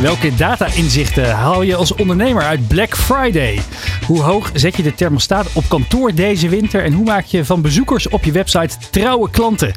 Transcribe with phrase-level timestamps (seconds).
[0.00, 3.60] Welke data-inzichten haal je als ondernemer uit Black Friday?
[4.06, 6.84] Hoe hoog zet je de thermostaat op kantoor deze winter?
[6.84, 9.72] En hoe maak je van bezoekers op je website trouwe klanten?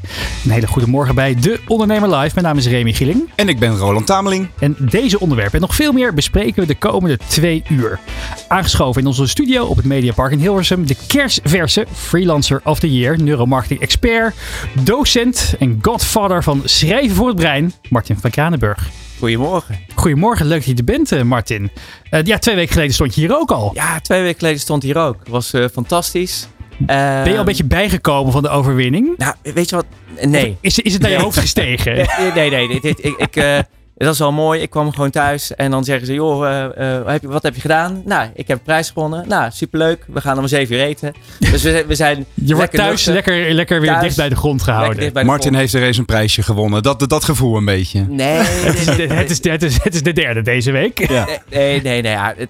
[0.46, 2.32] Een hele goede morgen bij De Ondernemer Live.
[2.34, 3.30] Mijn naam is Remy Gieling.
[3.36, 4.48] En ik ben Roland Tameling.
[4.60, 8.00] En deze onderwerpen en nog veel meer bespreken we de komende twee uur.
[8.48, 10.88] Aangeschoven in onze studio op het Mediapark in Hilversum.
[10.88, 14.36] De kersverse Freelancer of the Year, neuromarketing expert,
[14.84, 18.90] docent en godfather van Schrijven voor het Brein, Martin van Kranenburg.
[19.24, 19.80] Goedemorgen.
[19.96, 21.72] Goedemorgen, leuk dat je er bent, eh, Martin.
[22.12, 23.72] Uh, ja, twee weken geleden stond je hier ook al.
[23.74, 25.28] Ja, twee weken geleden stond hier ook.
[25.28, 26.48] Was uh, fantastisch.
[26.78, 29.18] ben je al een beetje bijgekomen van de overwinning?
[29.18, 29.86] Nou, weet je wat?
[30.22, 30.50] Nee.
[30.50, 31.96] Of is, is het naar je hoofd gestegen?
[32.36, 32.68] nee, nee.
[32.68, 33.66] nee, ik, ik,
[34.04, 34.62] dat is wel mooi.
[34.62, 37.56] Ik kwam gewoon thuis en dan zeggen ze: Joh, uh, uh, heb je, wat heb
[37.56, 38.02] je gedaan?
[38.06, 39.28] Nou, ik heb een prijs gewonnen.
[39.28, 40.06] Nou, superleuk.
[40.08, 41.14] We gaan om zeven uur eten.
[41.40, 42.26] Dus we, we zijn.
[42.34, 45.14] Je wordt thuis lekker, lekker weer dicht bij de grond gehouden.
[45.14, 45.56] De Martin grond.
[45.56, 46.84] heeft er eens een prijsje gewonnen.
[46.84, 48.06] Dat, dat gevoel een beetje.
[48.10, 48.38] Nee.
[48.68, 51.10] het, is de, het, is het, is, het is de derde deze week.
[51.10, 51.28] Ja.
[51.50, 52.16] Nee, nee, nee.
[52.16, 52.50] Het,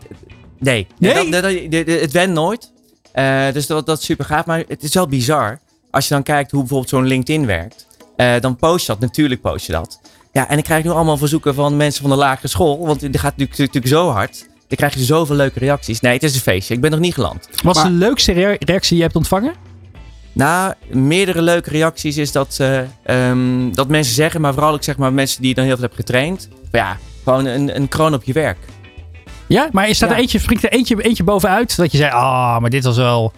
[0.59, 0.87] nee.
[0.97, 1.13] nee?
[1.29, 2.71] Dat, dat, dat, het went nooit.
[3.15, 4.45] Uh, dus dat, dat is super gaaf.
[4.45, 5.59] Maar het is wel bizar.
[5.91, 7.87] Als je dan kijkt hoe bijvoorbeeld zo'n LinkedIn werkt.
[8.39, 9.01] dan post je dat.
[9.01, 9.99] Natuurlijk post je dat.
[10.33, 12.85] Ja, en ik krijg nu allemaal verzoeken van mensen van de lagere school.
[12.85, 14.47] Want het gaat natuurlijk, natuurlijk zo hard.
[14.67, 15.99] Dan krijg je zoveel leuke reacties.
[15.99, 16.73] Nee, het is een feestje.
[16.73, 17.49] Ik ben nog niet geland.
[17.63, 19.53] Wat is de leukste reactie die je hebt ontvangen?
[20.31, 24.97] Nou, meerdere leuke reacties is dat, uh, um, dat mensen zeggen, maar vooral ik zeg
[24.97, 26.49] maar mensen die je dan heel veel hebben getraind.
[26.71, 28.57] Ja, gewoon een, een kroon op je werk.
[29.47, 30.15] Ja, maar is dat ja.
[30.15, 31.75] er eentje, springt er eentje, eentje bovenuit?
[31.75, 33.33] Dat je zei, ah, oh, maar dit was wel,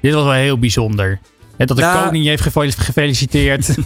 [0.00, 1.20] dit was wel heel bijzonder.
[1.58, 2.42] He, dat de nou, koning je heeft
[2.78, 3.68] gefeliciteerd.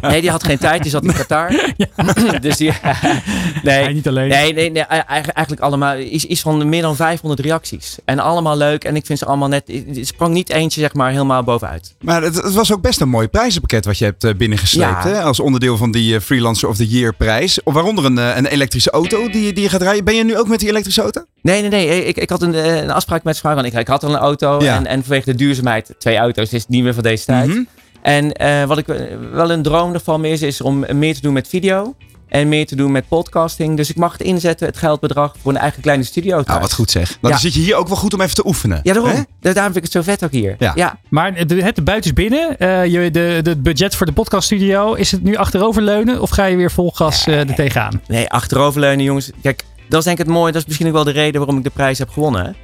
[0.00, 0.82] Nee, die had geen tijd.
[0.82, 1.52] Die zat in Qatar.
[1.76, 1.86] Ja.
[2.40, 2.72] dus die...
[3.62, 4.28] nee, Hij niet alleen.
[4.28, 5.96] Nee, nee, nee, eigenlijk allemaal.
[5.96, 7.96] Is, is van meer dan 500 reacties.
[8.04, 8.84] En allemaal leuk.
[8.84, 9.62] En ik vind ze allemaal net...
[9.66, 11.94] Het sprong niet eentje zeg maar helemaal bovenuit.
[12.00, 15.02] Maar het, het was ook best een mooi prijzenpakket wat je hebt binnengesleept.
[15.04, 15.08] Ja.
[15.08, 15.22] Hè?
[15.22, 17.60] Als onderdeel van die uh, Freelancer of the Year prijs.
[17.64, 20.04] Waaronder een, een elektrische auto die, die je gaat rijden.
[20.04, 21.24] Ben je nu ook met die elektrische auto?
[21.42, 22.04] Nee, nee, nee.
[22.04, 23.64] Ik, ik had een, een afspraak met Svar.
[23.64, 24.62] Ik, ik had al een auto.
[24.62, 24.76] Ja.
[24.76, 26.52] En, en vanwege de duurzaamheid twee auto's.
[26.52, 27.46] is niet meer van deze tijd.
[27.46, 27.68] Mm -hmm.
[28.02, 28.86] En uh, wat ik
[29.32, 31.94] wel een droom ervan is, is om meer te doen met video.
[32.28, 33.76] En meer te doen met podcasting.
[33.76, 36.30] Dus ik mag het inzetten, het geldbedrag, voor een eigen kleine studio.
[36.30, 36.46] Thuis.
[36.46, 37.18] Nou, wat goed zeg.
[37.20, 37.36] Dan ja.
[37.36, 38.80] zit je hier ook wel goed om even te oefenen.
[38.82, 39.12] Ja, daarom.
[39.12, 39.52] Hè?
[39.52, 40.56] Daarom vind ik het zo vet ook hier.
[40.58, 40.72] Ja.
[40.74, 40.98] ja.
[41.08, 42.56] Maar de, het buiten is binnen.
[42.58, 44.94] Uh, je, de, de budget voor de podcaststudio.
[44.94, 48.02] Is het nu achteroverleunen of ga je weer vol gas uh, er tegenaan?
[48.06, 49.30] Nee, achteroverleunen jongens.
[49.42, 50.52] Kijk, dat is denk ik het mooie.
[50.52, 52.56] Dat is misschien ook wel de reden waarom ik de prijs heb gewonnen.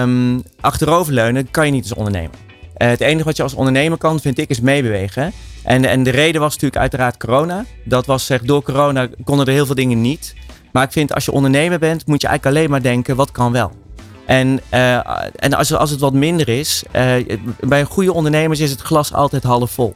[0.00, 2.34] Um, achteroverleunen kan je niet als ondernemer.
[2.78, 5.32] Uh, het enige wat je als ondernemer kan, vind ik, is meebewegen.
[5.62, 7.64] En, en de reden was natuurlijk uiteraard corona.
[7.84, 10.34] Dat was zeg, door corona konden er heel veel dingen niet.
[10.72, 13.52] Maar ik vind als je ondernemer bent, moet je eigenlijk alleen maar denken, wat kan
[13.52, 13.72] wel?
[14.26, 14.94] En, uh,
[15.36, 17.12] en als, als het wat minder is, uh,
[17.60, 19.94] bij goede ondernemers is het glas altijd half vol.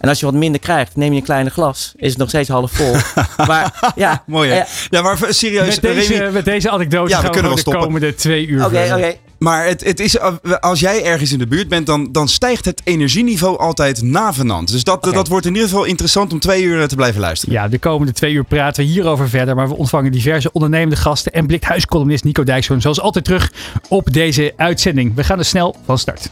[0.00, 1.92] En als je wat minder krijgt, neem je een kleine glas.
[1.96, 2.96] Is het nog steeds half vol.
[3.46, 4.22] maar ja.
[4.26, 4.62] Mooi hè?
[4.90, 5.80] Ja, maar serieus.
[5.80, 8.64] Met deze, met deze anekdote ja, we kunnen we de komende twee uur.
[8.64, 9.14] Oké, oké.
[9.38, 10.20] Maar het, het is,
[10.60, 14.72] als jij ergens in de buurt bent, dan, dan stijgt het energieniveau altijd navenant.
[14.72, 15.12] Dus dat, okay.
[15.12, 17.54] dat wordt in ieder geval interessant om twee uur te blijven luisteren.
[17.54, 19.54] Ja, de komende twee uur praten we hierover verder.
[19.54, 22.80] Maar we ontvangen diverse ondernemende gasten en blikthuiscolumnist Nico Dijkshoorn.
[22.80, 23.52] Zoals altijd terug
[23.88, 25.14] op deze uitzending.
[25.14, 26.28] We gaan er snel van start.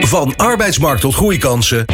[0.00, 1.84] Van arbeidsmarkt tot groeikansen.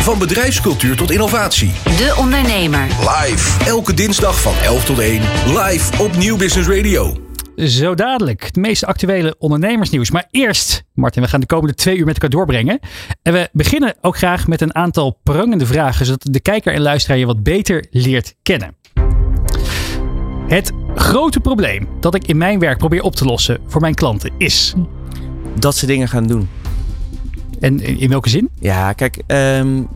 [0.00, 1.70] Van bedrijfscultuur tot innovatie.
[1.84, 2.82] De Ondernemer.
[2.82, 3.64] Live.
[3.64, 5.22] Elke dinsdag van 11 tot 1.
[5.46, 7.16] Live op Nieuw Business Radio.
[7.56, 8.44] Zo dadelijk.
[8.44, 10.10] Het meest actuele ondernemersnieuws.
[10.10, 12.78] Maar eerst, Martin, we gaan de komende twee uur met elkaar doorbrengen.
[13.22, 16.06] En we beginnen ook graag met een aantal prangende vragen.
[16.06, 18.76] Zodat de kijker en luisteraar je wat beter leert kennen.
[20.48, 24.32] Het grote probleem dat ik in mijn werk probeer op te lossen voor mijn klanten
[24.38, 24.74] is.
[25.58, 26.48] Dat ze dingen gaan doen.
[27.60, 28.50] En in welke zin?
[28.58, 29.88] Ja, kijk, um,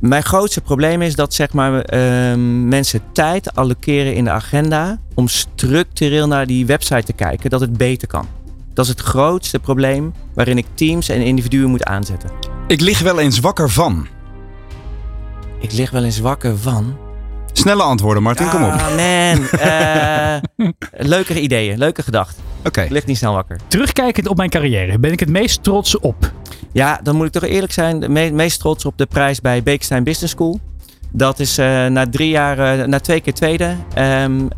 [0.00, 1.94] mijn grootste probleem is dat zeg maar,
[2.30, 7.60] um, mensen tijd allokeren in de agenda om structureel naar die website te kijken, dat
[7.60, 8.26] het beter kan.
[8.74, 12.30] Dat is het grootste probleem waarin ik teams en individuen moet aanzetten.
[12.66, 14.06] Ik lig wel eens wakker van.
[15.60, 16.96] Ik lig wel eens wakker van.
[17.58, 18.70] Snelle antwoorden, Martin, ah, kom op.
[18.70, 18.94] man.
[19.66, 20.68] Uh,
[21.08, 22.42] leuke ideeën, leuke gedachten.
[22.58, 22.68] Oké.
[22.68, 22.84] Okay.
[22.84, 23.58] Ik lig niet snel wakker.
[23.66, 26.32] Terugkijkend op mijn carrière, ben ik het meest trots op?
[26.72, 28.12] Ja, dan moet ik toch eerlijk zijn.
[28.12, 30.60] Me meest trots op de prijs bij Beekstein Business School.
[31.10, 33.76] Dat is uh, na drie jaar, uh, na twee keer tweede.
[33.98, 34.48] Um, uh,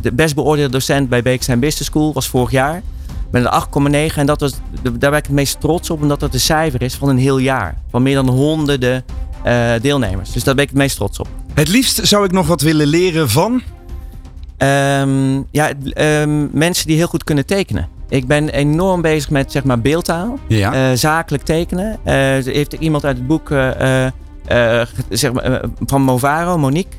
[0.00, 2.82] de best beoordeelde docent bij Beekstein Business School was vorig jaar.
[3.30, 4.16] Met een 8,9.
[4.16, 6.94] En dat was, daar ben ik het meest trots op, omdat dat een cijfer is
[6.94, 7.74] van een heel jaar.
[7.90, 9.04] Van meer dan honderden
[9.80, 10.32] deelnemers.
[10.32, 11.28] Dus daar ben ik het meest trots op.
[11.54, 13.62] Het liefst zou ik nog wat willen leren van?
[14.56, 17.88] Ehm, ja, ehm, mensen die heel goed kunnen tekenen.
[18.08, 20.72] Ik ben enorm bezig met zeg maar beeldtaal, Ja.
[20.90, 21.98] eh, zakelijk tekenen.
[22.04, 22.14] Eh,
[22.44, 24.12] heeft iemand uit het boek eh, eh,
[24.80, 26.96] eh, zeg maar, eh, van Movaro, Monique.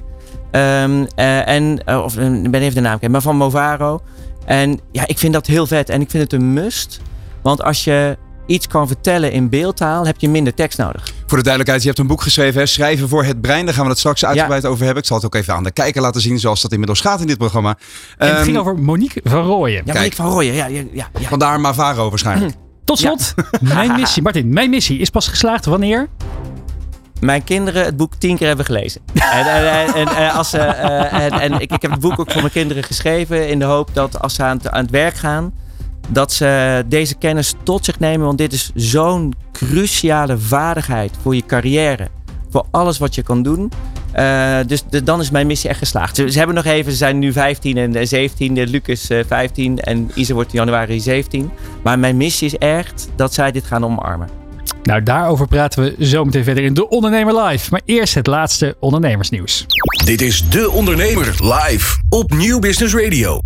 [0.51, 4.01] Ehm, eh, en, eh, of eh, ik ben even de naam kwijt, maar van Movaro.
[4.45, 7.01] En ja, ik vind dat heel vet en ik vind het een must.
[7.41, 11.13] Want als je iets kan vertellen in beeldtaal, heb je minder tekst nodig.
[11.29, 12.65] Voor de duidelijkheid, je hebt een boek geschreven, hè?
[12.65, 13.65] Schrijven voor het brein.
[13.65, 15.01] Daar gaan we het straks uitgebreid over hebben.
[15.01, 17.27] Ik zal het ook even aan de kijker laten zien, zoals dat inmiddels gaat in
[17.27, 17.77] dit programma.
[18.17, 19.75] En het Ehm, ging over Monique van Rooyen.
[19.77, 19.95] Ja, Kijk.
[19.95, 20.53] Monique van Rooyen.
[20.53, 21.27] Ja, ja, ja, ja.
[21.27, 22.53] Vandaar Mavaro waarschijnlijk.
[22.85, 24.21] Tot slot, mijn missie.
[24.21, 26.07] Martin, mijn missie is pas geslaagd wanneer?
[27.19, 29.01] Mijn kinderen het boek tien keer hebben gelezen.
[29.13, 32.19] en, en, en, en, en als ze, eh, en, en ik, ik heb het boek
[32.19, 34.91] ook voor mijn kinderen geschreven in de hoop dat als ze aan het, aan het
[34.91, 35.53] werk gaan,
[36.09, 38.25] dat ze deze kennis tot zich nemen.
[38.25, 42.07] Want dit is zo'n cruciale vaardigheid voor je carrière.
[42.49, 43.71] Voor alles wat je kan doen.
[44.11, 46.15] Eh, dus de- dan is mijn missie echt geslaagd.
[46.15, 48.53] Ze, ze hebben nog even, ze zijn nu 15 en eh, 17.
[48.53, 51.51] De Lucas eh, 15 en Isa wordt in januari 17.
[51.83, 54.29] Maar mijn missie is echt dat zij dit gaan omarmen.
[54.83, 57.67] Nou, daarover praten we zo meteen verder in De Ondernemer Live.
[57.71, 59.65] Maar eerst het laatste ondernemersnieuws.
[60.05, 63.39] Dit is De Ondernemer live op Nieuw Business Radio.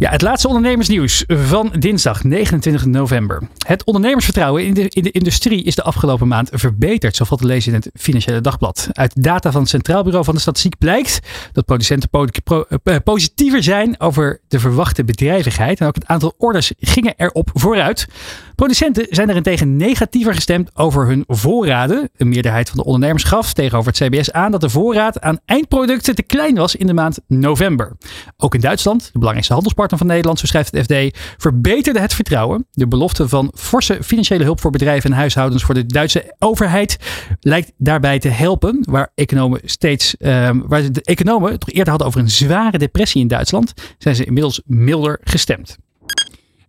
[0.00, 3.42] Ja, het laatste ondernemersnieuws van dinsdag 29 november.
[3.66, 7.46] Het ondernemersvertrouwen in de, in de industrie is de afgelopen maand verbeterd, zo valt te
[7.46, 8.88] lezen in het Financiële Dagblad.
[8.92, 11.20] Uit data van het Centraal Bureau van de Statistiek blijkt
[11.52, 12.08] dat producenten
[12.44, 15.80] pro- eh, positiever zijn over de verwachte bedrijvigheid.
[15.80, 18.06] En ook het aantal orders gingen erop vooruit.
[18.54, 22.10] Producenten zijn daarentegen negatiever gestemd over hun voorraden.
[22.16, 26.14] Een meerderheid van de ondernemers gaf tegenover het CBS aan dat de voorraad aan eindproducten
[26.14, 27.96] te klein was in de maand november.
[28.36, 32.66] Ook in Duitsland, de belangrijkste handelspartner van Nederland, zo schrijft het FD, verbeterde het vertrouwen.
[32.70, 36.96] De belofte van forse financiële hulp voor bedrijven en huishoudens voor de Duitse overheid
[37.40, 38.84] lijkt daarbij te helpen.
[38.90, 43.28] Waar economen steeds, ehm, waar de economen toch eerder hadden over een zware depressie in
[43.28, 45.78] Duitsland, zijn ze inmiddels milder gestemd.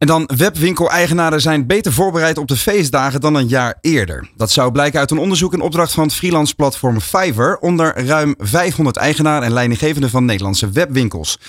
[0.02, 4.30] En dan webwinkel-eigenaren zijn beter voorbereid op de feestdagen dan een jaar eerder.
[4.36, 8.36] Dat zou blijken uit een onderzoek in opdracht van het freelance platform Fiverr onder ruim
[8.38, 11.40] 500 eigenaren en leidinggevenden van Nederlandse webwinkels.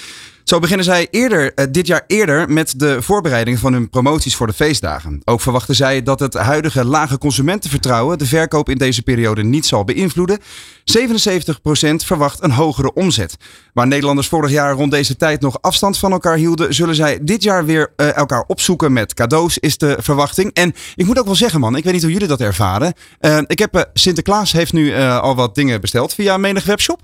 [0.44, 4.46] Zo beginnen zij eerder, eh, dit jaar eerder met de voorbereiding van hun promoties voor
[4.46, 5.20] de feestdagen.
[5.24, 9.84] Ook verwachten zij dat het huidige lage consumentenvertrouwen de verkoop in deze periode niet zal
[9.84, 10.38] beïnvloeden.
[10.84, 13.36] 77% verwacht een hogere omzet.
[13.72, 17.42] Waar Nederlanders vorig jaar rond deze tijd nog afstand van elkaar hielden, zullen zij dit
[17.42, 20.52] jaar weer eh, elkaar opzoeken met cadeaus, is de verwachting.
[20.52, 22.92] En ik moet ook wel zeggen, man, ik weet niet hoe jullie dat ervaren.
[23.18, 27.00] Eh, ik heb eh, Sinterklaas heeft nu al wat dingen besteld via menig webshop.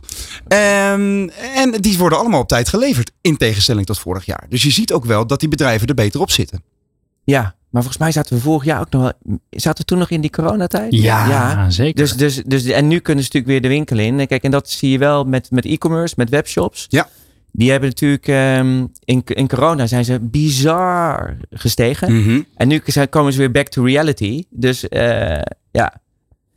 [0.48, 4.46] Ehm, en die worden allemaal op tijd geleverd, in tegenstelling tot vorig jaar.
[4.48, 6.62] Dus je ziet ook wel dat die bedrijven er beter op zitten.
[7.24, 9.38] Ja, maar volgens mij zaten we vorig jaar ook nog wel.
[9.50, 10.94] Zaten we toen nog in die coronatijd?
[10.94, 11.94] Ja, zeker.
[11.94, 14.26] Dus, dus, dus, en nu kunnen ze natuurlijk weer de winkel in.
[14.26, 16.86] Kijk, en dat zie je wel met, met e-commerce, met webshops.
[16.88, 17.08] Ja.
[17.52, 22.16] Die hebben natuurlijk ehm, in, in corona zijn ze bizar gestegen.
[22.22, 22.42] Mhm.
[22.54, 24.44] En nu zijn- komen ze weer back to reality.
[24.50, 25.40] Dus eh,
[25.70, 26.00] ja.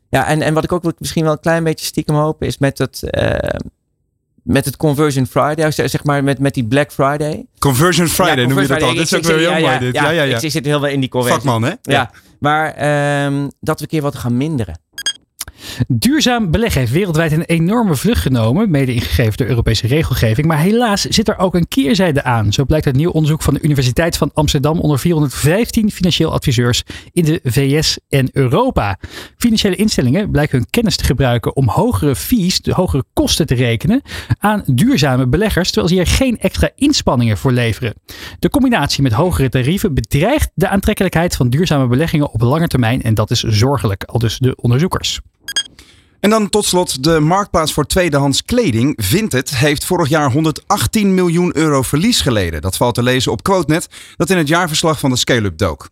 [0.10, 2.78] Ja, en, en wat ik ook misschien wel een klein beetje stiekem hoop is met
[2.78, 3.60] het, eh,
[4.44, 7.46] met het Conversion Friday, zeg maar met, met die Black Friday.
[7.60, 8.94] Conversion Friday Ja, noem je dat al.
[8.94, 9.94] Dit is ook wel heel ik- mooi dit.
[9.96, 10.40] Ja, ja, ja.
[10.40, 11.42] Ik zit heel wel in die conversie.
[11.42, 11.72] Vakman, hè?
[11.82, 14.80] Ja, maar ehm, dat we een keer wat gaan minderen.
[15.88, 20.48] Duurzaam beleggen heeft wereldwijd een enorme vlucht genomen, mede ingegeven door Europese regelgeving.
[20.48, 22.54] Maar helaas zit er ook een keerzijde aan.
[22.54, 27.26] Zo blijkt uit nieuw onderzoek van de Universiteit van Amsterdam onder 415 financieel adviseurs in
[27.26, 29.00] de VS en Europa.
[29.38, 34.02] Financiële instellingen blijken hun kennis te gebruiken om hogere fees, de hogere kosten te rekenen
[34.40, 37.94] aan duurzame beleggers, terwijl ze hier geen extra inspanningen voor leveren.
[38.40, 43.14] De combinatie met hogere tarieven bedreigt de aantrekkelijkheid van duurzame beleggingen op lange termijn en
[43.14, 45.20] dat is zorgelijk, al dus de onderzoekers.
[46.22, 48.94] En dan tot slot de marktplaats voor tweedehands kleding.
[48.98, 52.62] Vinted heeft vorig jaar 118 miljoen euro verlies geleden.
[52.62, 55.90] Dat valt te lezen op QuoteNet, dat in het jaarverslag van de Scale-up dook.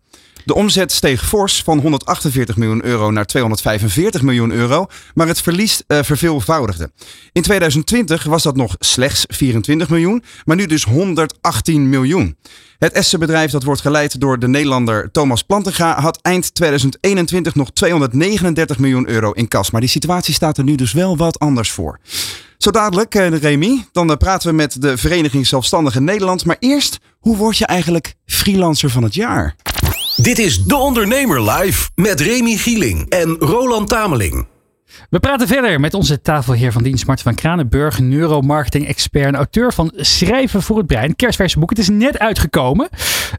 [0.50, 5.82] De omzet steeg fors van 148 miljoen euro naar 245 miljoen euro, maar het verlies
[5.86, 6.90] eh, verveelvoudigde.
[7.32, 12.36] In 2020 was dat nog slechts 24 miljoen, maar nu dus 118 miljoen.
[12.78, 18.78] Het Essen-bedrijf dat wordt geleid door de Nederlander Thomas Plantenga had eind 2021 nog 239
[18.78, 19.70] miljoen euro in kas.
[19.70, 21.98] Maar die situatie staat er nu dus wel wat anders voor.
[22.58, 26.44] Zo dadelijk, eh, Remy, dan eh, praten we met de Vereniging Zelfstandigen Nederland.
[26.44, 29.56] Maar eerst, hoe word je eigenlijk freelancer van het jaar?
[30.16, 34.46] Dit is De Ondernemer live met Remy Gieling en Roland Tameling.
[35.10, 39.92] We praten verder met onze tafelheer van dienst Marten van Kranenburg, neuromarketing-expert en auteur van
[39.96, 41.70] Schrijven voor het Brein, kerstverse boek.
[41.70, 42.88] Het is net uitgekomen.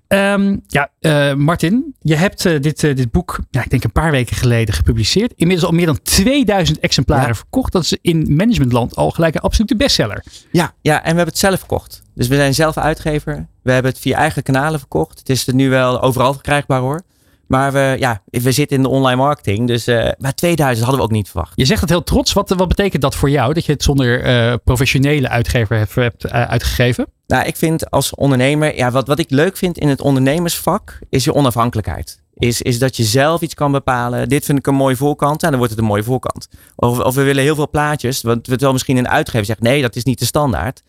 [0.08, 3.92] Ehm, ja, eh, Martin, je hebt eh, dit, eh, dit boek, ja, ik denk een
[3.92, 5.34] paar weken geleden gepubliceerd.
[5.36, 7.36] Inmiddels al meer dan 2000 exemplaren Ja.
[7.36, 7.72] verkocht.
[7.72, 10.24] Dat is in managementland al gelijk een absolute bestseller.
[10.52, 12.02] Ja, ja, en we hebben het zelf verkocht.
[12.22, 13.48] Dus we zijn zelf uitgever.
[13.64, 15.20] We hebben het via eigen kanalen verkocht.
[15.20, 17.02] Het is er nu wel overal verkrijgbaar hoor.
[17.48, 19.68] Maar we, ja, we zitten in de online marketing.
[19.68, 21.52] Dus uh, maar 2000 hadden we ook niet verwacht.
[21.56, 22.34] Je zegt het heel trots.
[22.34, 23.54] Wat, wat betekent dat voor jou?
[23.54, 27.08] Dat je het zonder uh, professionele uitgever hebt, uh, uitgegeven?
[27.28, 31.24] Nou, ik vind als ondernemer, ja, wat, wat ik leuk vind in het ondernemersvak, is
[31.24, 32.22] je onafhankelijkheid.
[32.34, 34.30] Is, is dat je zelf iets kan bepalen.
[34.30, 35.44] Dit vind ik een mooie voorkant.
[35.44, 36.48] En dan wordt het een mooie voorkant.
[36.76, 38.22] Of, of we willen heel veel plaatjes.
[38.22, 40.82] Want we wel misschien een uitgever zegt: nee, dat is niet de standaard.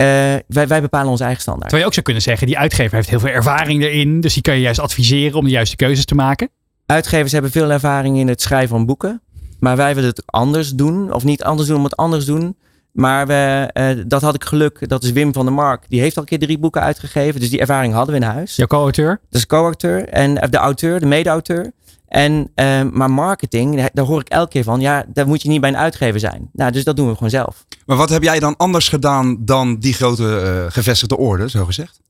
[0.00, 0.06] Uh,
[0.46, 1.68] wij, wij, bepalen onze eigen standaard.
[1.68, 4.20] Terwijl je ook zou kunnen zeggen, die uitgever heeft heel veel ervaring erin.
[4.20, 6.48] Dus die kan je juist adviseren om de juiste keuzes te maken.
[6.86, 9.22] Uitgevers hebben veel ervaring in het schrijven van boeken.
[9.58, 11.12] Maar wij willen het anders doen.
[11.12, 12.56] Of niet anders doen, om het anders doen.
[12.92, 14.88] Maar we, uh, dat had ik geluk.
[14.88, 15.84] Dat is Wim van der Mark.
[15.88, 17.40] Die heeft al een keer drie boeken uitgegeven.
[17.40, 18.56] Dus die ervaring hadden we in huis.
[18.56, 19.20] Jouw co-auteur?
[19.30, 20.08] Dat is co-auteur.
[20.08, 21.72] En de auteur, de mede-auteur.
[22.10, 24.80] En, uh, maar marketing, daar hoor ik elke keer van.
[24.80, 26.50] Ja, daar moet je niet bij een uitgever zijn.
[26.52, 27.64] Nou, dus dat doen we gewoon zelf.
[27.86, 32.00] Maar wat heb jij dan anders gedaan dan die grote uh, gevestigde orde, zo gezegd?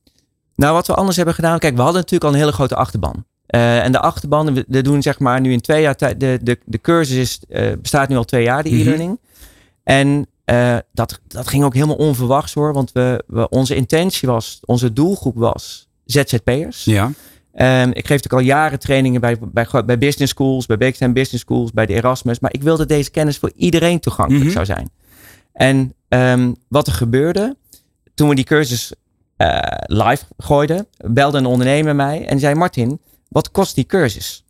[0.55, 1.59] Nou, wat we anders hebben gedaan.
[1.59, 3.25] Kijk, we hadden natuurlijk al een hele grote achterban.
[3.47, 6.19] Uh, en de achterban, we, we doen zeg maar nu in twee jaar tijd.
[6.19, 9.09] De, de, de cursus is, uh, bestaat nu al twee jaar, die e-learning.
[9.09, 9.29] Mm -hmm.
[9.83, 10.27] En
[10.93, 12.73] dat, dat ging ook helemaal onverwachts hoor.
[12.73, 16.83] Want we, we, onze intentie was, onze doelgroep was ZZP'ers.
[16.83, 17.11] Ja.
[17.55, 21.43] Um, ik geef natuurlijk al jaren trainingen bij, bij, bij business schools, bij Beekstein Business
[21.43, 22.39] Schools, bij de Erasmus.
[22.39, 24.65] Maar ik wilde deze kennis voor iedereen toegankelijk mm -hmm.
[24.65, 24.89] zou zijn.
[25.53, 27.55] En um, wat er gebeurde,
[28.13, 28.93] toen we die cursus
[29.37, 34.45] uh, live gooiden, belde een ondernemer mij en zei: Martin, wat kost die cursus?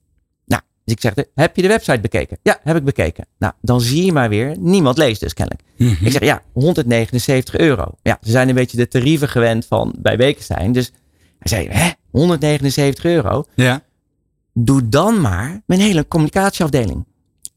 [0.46, 2.38] Nou, dus ik zeg: Heb je de website bekeken?
[2.42, 3.26] Ja, heb ik bekeken.
[3.38, 5.64] Nou, dan zie je maar weer, niemand leest dus kennelijk.
[5.78, 6.06] Mm -hmm.
[6.06, 7.92] Ik zeg: Ja, 179 euro.
[8.02, 10.72] Ja, ze zijn een beetje de tarieven gewend van bij Bekenstein.
[10.72, 10.92] Dus
[11.40, 13.46] hij zei: Hè, 179 euro?
[13.56, 13.82] Ja.
[14.54, 17.06] Doe dan maar mijn hele communicatieafdeling.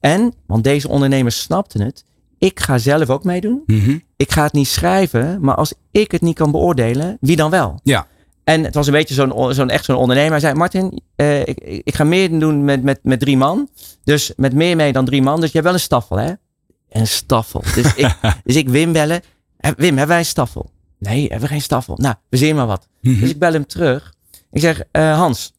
[0.00, 2.04] En, want deze ondernemers snapten het,
[2.38, 3.62] ik ga zelf ook meedoen.
[3.66, 4.02] Mm -hmm.
[4.16, 7.80] Ik ga het niet schrijven, maar als ik het niet kan beoordelen, wie dan wel?
[7.82, 8.06] Ja.
[8.44, 10.30] En het was een beetje zo'n, zo'n echt zo'n ondernemer.
[10.30, 13.68] Hij zei, Martin, uh, ik, ik, ga meer doen met, met, met drie man.
[14.04, 15.40] Dus met meer mee dan drie man.
[15.40, 16.32] Dus je hebt wel een staffel, hè?
[16.88, 17.62] Een staffel.
[17.74, 19.20] Dus ik, dus ik Wim bellen.
[19.58, 20.70] Wim, hebben wij een staffel?
[20.98, 21.96] Nee, hebben we geen staffel.
[21.96, 22.88] Nou, we zien maar wat.
[22.88, 23.08] Mhm.
[23.08, 23.20] Mm -hmm.
[23.20, 24.13] Dus ik bel hem terug.
[24.54, 25.52] Ik zeg, uh, Hans,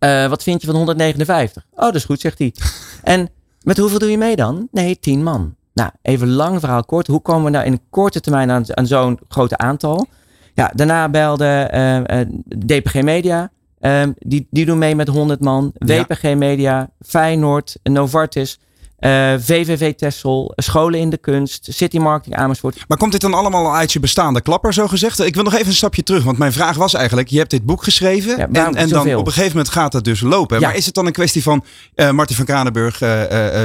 [0.00, 1.66] uh, wat vind je van 159?
[1.70, 2.54] Oh, dat is goed, zegt hij.
[3.14, 3.28] en
[3.62, 4.68] met hoeveel doe je mee dan?
[4.70, 5.54] Nee, tien man.
[5.74, 7.06] Nou, even lang verhaal kort.
[7.06, 10.06] Hoe komen we nou in een korte termijn aan, aan zo'n grote aantal?
[10.54, 12.26] Ja, daarna belde uh, uh,
[12.66, 13.50] DPG Media.
[13.80, 15.72] Uh, die, die doen mee met 100 man.
[15.78, 16.34] WPG.
[16.34, 18.60] Media, Feyenoord, Novartis.
[19.00, 22.84] Uh, VVV Tessel, scholen in de kunst, City Marketing Amersfoort.
[22.88, 25.20] Maar komt dit dan allemaal uit je bestaande klapper, zo gezegd?
[25.20, 27.64] Ik wil nog even een stapje terug, want mijn vraag was eigenlijk: je hebt dit
[27.64, 30.60] boek geschreven ja, en, en dan op een gegeven moment gaat het dus lopen.
[30.60, 30.66] Ja.
[30.66, 31.64] Maar is het dan een kwestie van
[31.94, 33.62] uh, Martin van Kranenburg uh,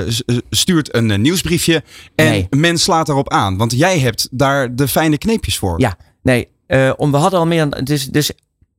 [0.49, 1.83] stuurt een nieuwsbriefje
[2.15, 2.47] en nee.
[2.49, 3.57] men slaat erop aan?
[3.57, 5.79] Want jij hebt daar de fijne kneepjes voor.
[5.79, 6.49] Ja, nee.
[6.95, 7.83] om, we hadden al meer dan.
[7.83, 8.31] Dus, dus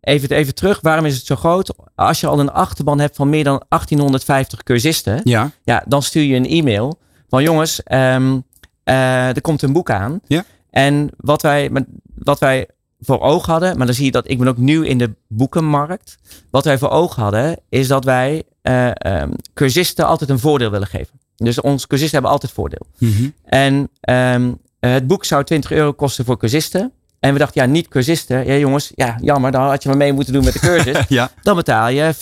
[0.04, 1.74] Even, even terug, waarom is het zo groot?
[1.94, 5.50] Als je al een achterban hebt van meer dan 1850 cursisten, ja.
[5.62, 8.44] Ja, dan stuur je een e-mail van jongens, um,
[8.84, 10.20] uh, er komt een boek aan.
[10.26, 10.44] Ja.
[10.70, 11.70] En wat wij,
[12.14, 12.68] wat wij
[13.00, 16.16] voor ogen hadden, maar dan zie je dat ik ben ook nieuw in de boekenmarkt.
[16.50, 20.86] Wat wij voor ogen hadden, is dat wij uh, um, cursisten altijd een voordeel willen
[20.86, 21.20] geven.
[21.36, 22.86] Dus onze cursisten hebben altijd voordeel.
[22.98, 23.34] Mm -hmm.
[23.44, 23.90] En
[24.34, 26.92] um, het boek zou 20 euro kosten voor cursisten.
[27.24, 28.46] En we dachten, ja, niet cursisten.
[28.46, 31.04] Ja, jongens, ja, jammer, dan had je maar mee moeten doen met de cursus.
[31.08, 31.30] ja.
[31.42, 32.14] Dan betaal je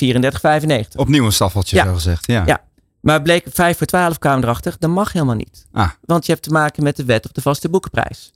[0.87, 0.97] 34,95.
[0.97, 1.85] Opnieuw een staffeltje, ja.
[1.85, 2.27] zo gezegd.
[2.27, 2.43] Ja.
[2.47, 2.61] ja.
[3.01, 5.67] Maar bleek 5 voor 12 kwamen erachter, dat mag helemaal niet.
[5.73, 5.89] Ah.
[6.05, 8.33] Want je hebt te maken met de wet op de vaste boekenprijs.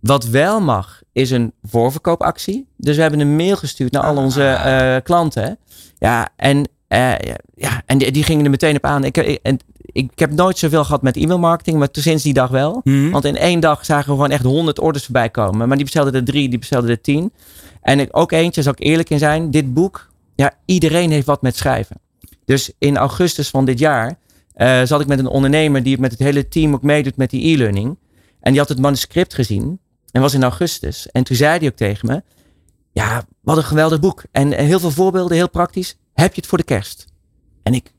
[0.00, 2.68] Wat wel mag, is een voorverkoopactie.
[2.76, 5.58] Dus we hebben een mail gestuurd naar al onze uh, klanten.
[5.98, 6.56] Ja, en,
[6.88, 7.18] uh,
[7.54, 9.04] ja, en die, die, gingen er meteen op aan.
[9.04, 9.58] Ik, en,
[9.96, 12.80] ik heb nooit zoveel gehad met e-mailmarketing, maar sinds die dag wel.
[12.84, 12.96] Mhm.
[12.96, 13.10] Mm.
[13.10, 15.68] Want in één dag zagen we gewoon echt honderd orders voorbij komen.
[15.68, 17.32] Maar die bestelden er drie, die bestelden er tien.
[17.80, 19.50] En ik, ook eentje, zal ik eerlijk in zijn.
[19.50, 21.96] Dit boek, ja, iedereen heeft wat met schrijven.
[22.44, 24.18] Dus in augustus van dit jaar
[24.56, 27.54] uh, zat ik met een ondernemer die met het hele team ook meedoet met die
[27.54, 27.98] e-learning.
[28.40, 29.78] En die had het manuscript gezien.
[30.10, 31.10] En was in augustus.
[31.10, 32.22] En toen zei hij ook tegen me.
[32.92, 34.24] Ja, wat een geweldig boek.
[34.32, 35.96] En, en heel veel voorbeelden, heel praktisch.
[36.14, 37.04] Heb je het voor de kerst?
[37.62, 37.92] En ik,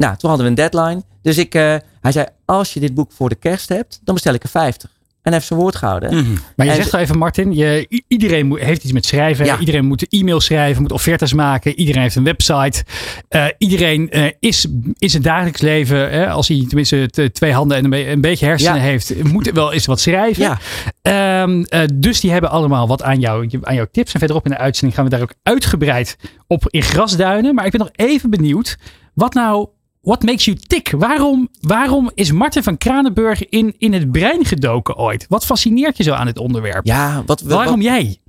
[0.00, 1.02] nou, toen hadden we een deadline.
[1.22, 4.34] Dus ik, uh, hij zei, als je dit boek voor de kerst hebt, dan bestel
[4.34, 4.90] ik er 50.
[5.22, 6.14] En heeft zijn woord gehouden.
[6.14, 6.38] Mm -hmm.
[6.56, 9.44] Maar je en zegt al even, Martin, je, iedereen moet, heeft iets met schrijven.
[9.44, 9.58] Ja.
[9.58, 11.78] Iedereen moet e-mails schrijven, moet offertes maken.
[11.78, 12.84] Iedereen heeft een website.
[13.30, 14.66] Uh, iedereen uh, is
[14.98, 18.80] in zijn dagelijks leven, als hij tenminste twee handen en een, een beetje hersenen Ja.
[18.80, 20.58] heeft, moet wel eens wat schrijven.
[21.02, 21.42] Ja.
[21.42, 21.64] Um,
[21.94, 24.12] dus die hebben allemaal wat aan, jou, aan jouw tips.
[24.12, 26.16] En verderop in de uitzending gaan we daar ook uitgebreid
[26.46, 27.54] op in grasduinen.
[27.54, 28.76] Maar ik ben nog even benieuwd,
[29.14, 29.68] wat nou
[30.00, 30.90] what makes you tick?
[30.90, 35.26] Waarom, waarom is Martin van Kranenburg in, in het brein gedoken ooit?
[35.28, 36.86] Wat fascineert je zo aan dit onderwerp?
[36.86, 38.20] Ja, wat, wat, waarom jij?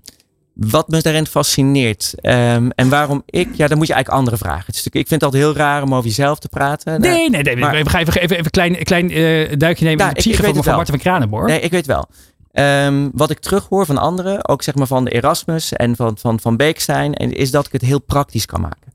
[0.54, 4.66] wat me daarin fascineert ehm, en waarom ik, ja, dan moet je eigenlijk andere vragen.
[4.66, 7.02] Het is natuurlijk, ik vind het altijd heel raar om over jezelf te praten.
[7.02, 7.56] Nee, nee, nee.
[7.56, 10.38] maar- we gaan even, even, even een klein, klein eh, duikje nemen Ja, in de
[10.38, 10.76] weet van.
[10.76, 11.48] Martin van Kranenburg.
[11.48, 12.10] Nee, ik weet wel.
[12.52, 16.40] Ehm, wat ik terughoor van anderen, ook zeg maar van de Erasmus en van, van,
[16.40, 18.91] van Beekstein, is dat ik het heel praktisch kan maken.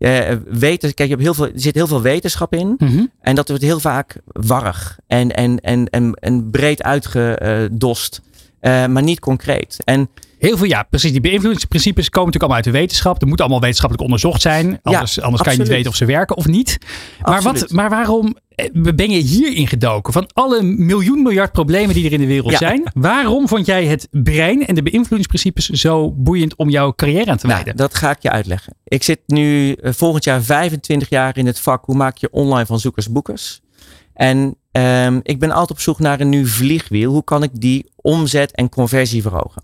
[0.00, 2.74] Eh, weten, kijk, je hebt heel veel, er zit heel veel wetenschap in.
[2.78, 3.04] Mhm.
[3.20, 8.20] En dat wordt heel vaak warrig en, en, en, en, en breed uitgedost,
[8.60, 9.76] eh, maar niet concreet.
[9.84, 11.12] En Heel veel, ja, precies.
[11.12, 13.22] Die beïnvloedingsprincipes komen natuurlijk allemaal uit de wetenschap.
[13.22, 14.80] Er moet allemaal wetenschappelijk onderzocht zijn.
[14.82, 16.78] Anders, anders kan je niet weten of ze werken of niet.
[17.22, 18.36] Maar, wat, maar waarom
[18.72, 20.12] ben je hierin gedoken?
[20.12, 22.58] Van alle miljoen miljard problemen die er in de wereld Ja.
[22.58, 22.90] zijn.
[22.94, 27.46] Waarom vond jij het brein en de beïnvloedingsprincipes zo boeiend om jouw carrière aan te
[27.46, 27.76] Nou, wijden?
[27.76, 28.74] dat ga ik je uitleggen.
[28.84, 31.84] Ik zit nu eh, volgend jaar 25 jaar in het vak.
[31.84, 33.60] Hoe maak je online van zoekers boekers?
[34.14, 37.12] En ehm, ik ben altijd op zoek naar een nieuw vliegwiel.
[37.12, 39.62] Hoe kan ik die omzet en conversie verhogen?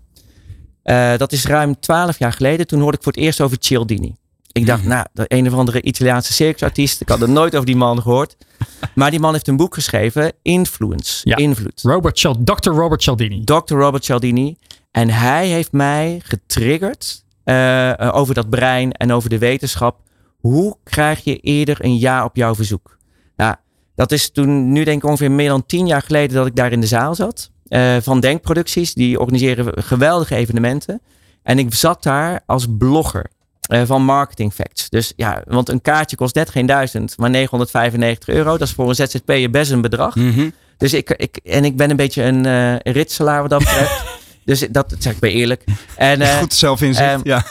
[0.83, 2.67] Eh, dat is ruim 12 jaar geleden.
[2.67, 4.15] Toen hoorde ik voor het eerst over Cialdini.
[4.57, 7.01] Ik dacht, nou, de een of andere Italiaanse circusartiest.
[7.01, 8.37] Ik had er nooit over die man gehoord.
[8.95, 11.35] Maar die man heeft een boek geschreven, Influence, Ja.
[11.35, 11.81] Invloed.
[11.81, 12.69] Robert Dr.
[12.69, 13.43] Robert Cialdini.
[13.43, 13.73] Dr.
[13.75, 14.57] Robert Cialdini.
[14.91, 19.99] En hij heeft mij getriggerd eh, over dat brein en over de wetenschap.
[20.37, 22.97] Hoe krijg je eerder een ja op jouw verzoek?
[23.35, 23.55] Nou,
[23.95, 26.71] dat is toen, nu denk ik ongeveer meer dan tien jaar geleden dat ik daar
[26.71, 27.51] in de zaal zat.
[27.67, 31.01] eh, van Denkproducties, die organiseren geweldige evenementen.
[31.43, 33.29] En ik zat daar als blogger
[33.67, 34.89] eh, van Marketing Facts.
[34.89, 38.57] Dus ja, want een kaartje kost net geen duizend, maar 995 euro.
[38.57, 40.15] Dat is voor een ZZP'er best een bedrag.
[40.15, 40.49] Mhm.
[40.77, 44.03] Dus ik, ik, en ik ben een beetje een eh ritselaar wat dat betreft.
[44.45, 45.63] dus dat, dat zeg ik bij eerlijk.
[45.95, 47.09] En, eh, Goed zelfinzicht.
[47.09, 47.45] ehm, ja.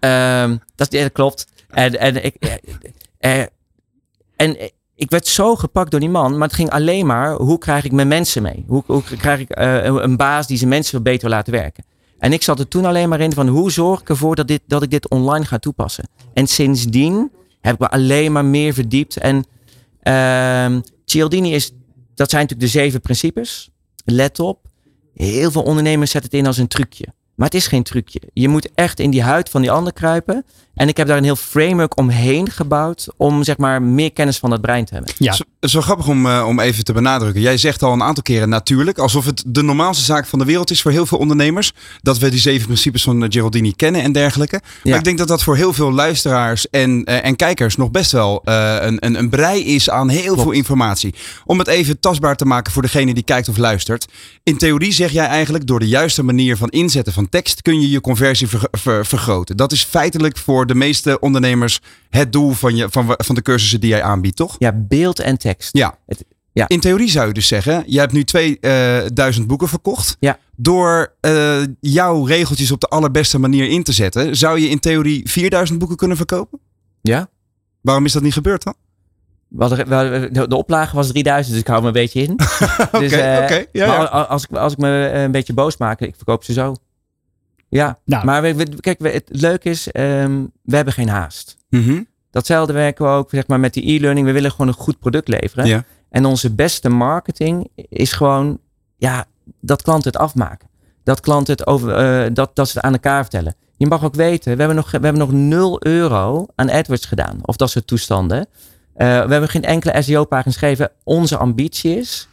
[0.42, 1.46] ehm, dat, ja, dat klopt.
[1.70, 2.34] En, en, ik,
[4.36, 4.56] en
[4.94, 6.32] ik werd zo gepakt door die man.
[6.38, 8.64] Maar het ging alleen maar, hoe krijg ik mijn mensen mee?
[8.66, 11.84] Hoe, hoe krijg ik een- baas die zijn mensen beter laten werken?
[12.20, 14.60] En ik zat er toen alleen maar in van, hoe zorg ik ervoor dat, dit,
[14.66, 16.08] dat ik dit online ga toepassen?
[16.34, 17.30] En sindsdien
[17.60, 19.16] heb ik me alleen maar meer verdiept.
[19.16, 19.44] En
[20.00, 21.72] ehm Cialdini is,
[22.14, 23.70] dat zijn natuurlijk de zeven principes.
[24.04, 24.68] Let op,
[25.14, 27.06] heel veel ondernemers zetten het in als een trucje.
[27.34, 28.20] Maar het is geen trucje.
[28.32, 30.44] Je moet echt in die huid van die ander kruipen.
[30.80, 33.08] En ik heb daar een heel framework omheen gebouwd.
[33.16, 35.12] Om zeg maar meer kennis van het brein te hebben.
[35.18, 37.40] Ja, Het is wel grappig om, eh, om even te benadrukken.
[37.40, 40.70] Jij zegt al een aantal keren natuurlijk, alsof het de normaalste zaak van de wereld
[40.70, 41.72] is voor heel veel ondernemers.
[42.02, 44.60] Dat we die zeven principes van eh, Geraldini kennen en dergelijke.
[44.62, 44.96] Maar Ja.
[44.98, 48.42] ik denk dat dat voor heel veel luisteraars en, eh, en kijkers nog best wel
[48.44, 51.14] eh, een, een, een brei is aan heel veel informatie.
[51.44, 54.06] Om het even tastbaar te maken voor degene die kijkt of luistert.
[54.42, 57.90] In theorie zeg jij eigenlijk, door de juiste manier van inzetten van tekst kun je
[57.90, 59.56] je conversie verg- ver- vergroten.
[59.56, 61.80] Dat is feitelijk voor de meeste ondernemers
[62.10, 64.56] het doel van, je, van, van de cursussen die jij aanbiedt, toch?
[64.58, 65.76] Ja, beeld en tekst.
[65.76, 65.98] Ja.
[66.06, 66.68] Het- ja.
[66.68, 70.16] In theorie zou je dus zeggen, je hebt nu 2000 boeken verkocht.
[70.20, 70.38] Ja.
[70.56, 75.28] Door eh, jouw regeltjes op de allerbeste manier in te zetten, zou je in theorie
[75.30, 76.58] 4000 boeken kunnen verkopen?
[77.02, 77.28] Ja.
[77.80, 78.74] Waarom is dat niet gebeurd dan?
[80.48, 82.30] De, oplage was 3000, dus ik hou me een beetje in.
[82.92, 83.64] Oké, dus, eh, oké.
[83.72, 84.04] Ja, maar ja.
[84.04, 86.74] al- als, ik, als ik me eh, een beetje boos maak, ik verkoop ze zo.
[87.70, 88.24] Ja, Nou.
[88.24, 91.56] maar we, we- kijk, we, het leuke is, ehm, we hebben geen haast.
[91.68, 92.02] Mhm.
[92.30, 94.26] Datzelfde werken we ook zeg maar, met die e-learning.
[94.26, 95.66] We willen gewoon een goed product leveren.
[95.66, 95.84] Ja.
[96.10, 98.58] En onze beste marketing is gewoon
[98.96, 99.24] ja,
[99.60, 100.68] dat klanten het afmaken.
[101.04, 103.54] Dat klanten het over, eh, dat, dat ze het aan elkaar vertellen.
[103.76, 107.38] Je mag ook weten, we hebben nog, we hebben nog 0 euro aan AdWords gedaan.
[107.42, 108.46] Of dat soort toestanden.
[108.94, 110.90] Eh, we hebben geen enkele SEO-pagina geschreven.
[111.04, 112.28] Onze ambitie is,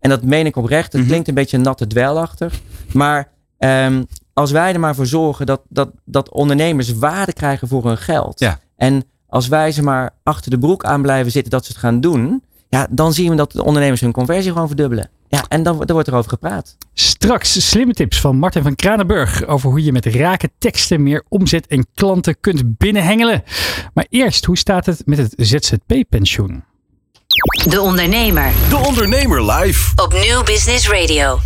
[0.00, 1.10] en dat meen ik oprecht, het Mhm.
[1.10, 2.60] klinkt een beetje natte dwelachtig.
[2.92, 4.02] Maar ehm,
[4.34, 8.40] als wij er maar voor zorgen dat, dat, dat ondernemers waarde krijgen voor hun geld.
[8.40, 8.60] Ja.
[8.76, 12.00] En als wij ze maar achter de broek aan blijven zitten dat ze het gaan
[12.00, 12.42] doen.
[12.68, 15.10] Ja, dan zien we dat de ondernemers hun conversie gewoon verdubbelen.
[15.28, 16.76] Ja, en dan, dan wordt er over gepraat.
[16.94, 21.66] Straks slimme tips van Martin van Kranenburg over hoe je met rake teksten meer omzet
[21.66, 23.42] en klanten kunt binnenhengelen.
[23.94, 26.64] Maar eerst, hoe staat het met het ZZP-pensioen?
[27.68, 29.92] De Ondernemer De Ondernemer live.
[30.02, 31.38] op Nieuw Business Radio.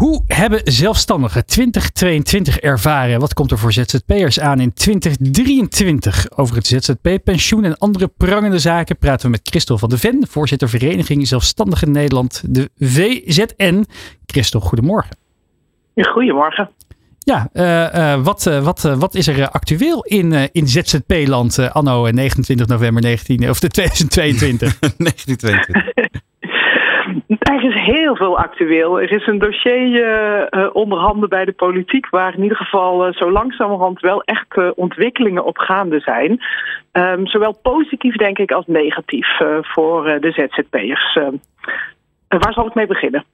[0.00, 3.20] Hoe hebben zelfstandigen 2022 ervaren?
[3.20, 6.26] Wat komt er voor ZZP'ers aan in 2023?
[6.36, 10.68] Over het ZZP-pensioen en andere prangende zaken praten we met Christel van de Ven, voorzitter
[10.68, 13.84] Vereniging Zelfstandigen Nederland, de VZN.
[14.26, 15.16] Christel, goedemorgen.
[15.94, 16.70] Goedemorgen.
[17.18, 22.12] Ja, eh, eh, wat, eh, wat, wat is er actueel in, in ZZP-land anno eh,
[22.12, 24.78] 29 november 19, of de 2022?
[24.78, 26.20] 1922.
[27.38, 29.00] Er is heel veel actueel.
[29.00, 33.14] Er is een dossier uh, onder handen bij de politiek waar in ieder geval uh,
[33.14, 36.40] zo langzamerhand wel echt ontwikkelingen op gaande zijn.
[36.92, 39.26] Um, zowel positief denk ik als negatief
[39.60, 41.14] voor de ZZP'ers.
[42.28, 43.24] waar zal ik mee beginnen?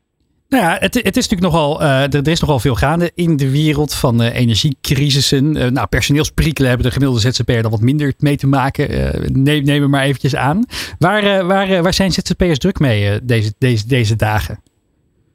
[0.48, 3.50] Nou ja, het, het is natuurlijk nogal, uh, er, is nogal veel gaande in de
[3.50, 5.56] wereld van uh, energiecrisissen.
[5.56, 8.88] Uh, nou, personeelsprikkelen hebben de gemiddelde ZZP'er dan wat minder mee te maken.
[9.42, 10.64] neem, neem er maar eventjes aan.
[10.98, 14.60] Waar, waar, waar zijn ZZP'ers druk mee deze, deze, deze dagen?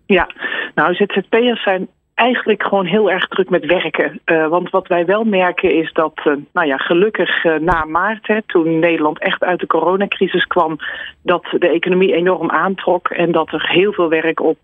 [0.05, 0.29] Ja,
[0.75, 1.87] nou, ZZP'ers zijn
[2.21, 4.21] eigenlijk gewoon heel erg druk met werken.
[4.25, 8.27] Uh, want wat wij wel merken is dat, uh, nou ja, gelukkig uh, na maart,
[8.27, 10.77] hè, toen Nederland echt uit de coronacrisis kwam,
[11.23, 14.57] dat de economie enorm aantrok en dat er heel veel werk op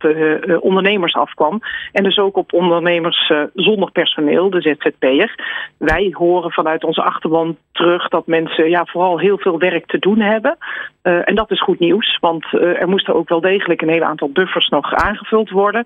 [0.60, 1.62] ondernemers afkwam.
[1.92, 5.36] En dus ook op ondernemers zonder personeel, de ZZP'er.
[5.78, 10.20] Wij horen vanuit onze achterban terug dat mensen ja, vooral heel veel werk te doen
[10.20, 10.58] hebben.
[11.02, 14.68] en dat is goed nieuws, want er moesten ook wel degelijk een heel aantal buffers
[14.68, 15.86] nog aangevuld worden.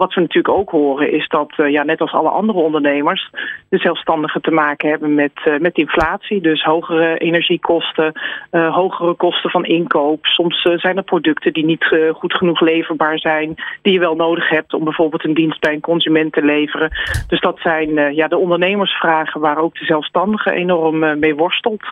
[0.00, 3.30] Wat we natuurlijk ook horen is dat, uh, ja, net als alle andere ondernemers,
[3.68, 6.40] de zelfstandigen te maken hebben met, uh, met inflatie.
[6.40, 8.12] Dus hogere energiekosten,
[8.50, 10.26] uh, hogere kosten van inkoop.
[10.26, 14.74] Soms zijn er producten die niet goed genoeg leverbaar zijn, die je wel nodig hebt
[14.74, 16.90] om bijvoorbeeld een dienst bij een consument te leveren.
[17.26, 21.82] Dus dat zijn ja, de ondernemersvragen waar ook de zelfstandigen enorm mee worstelt.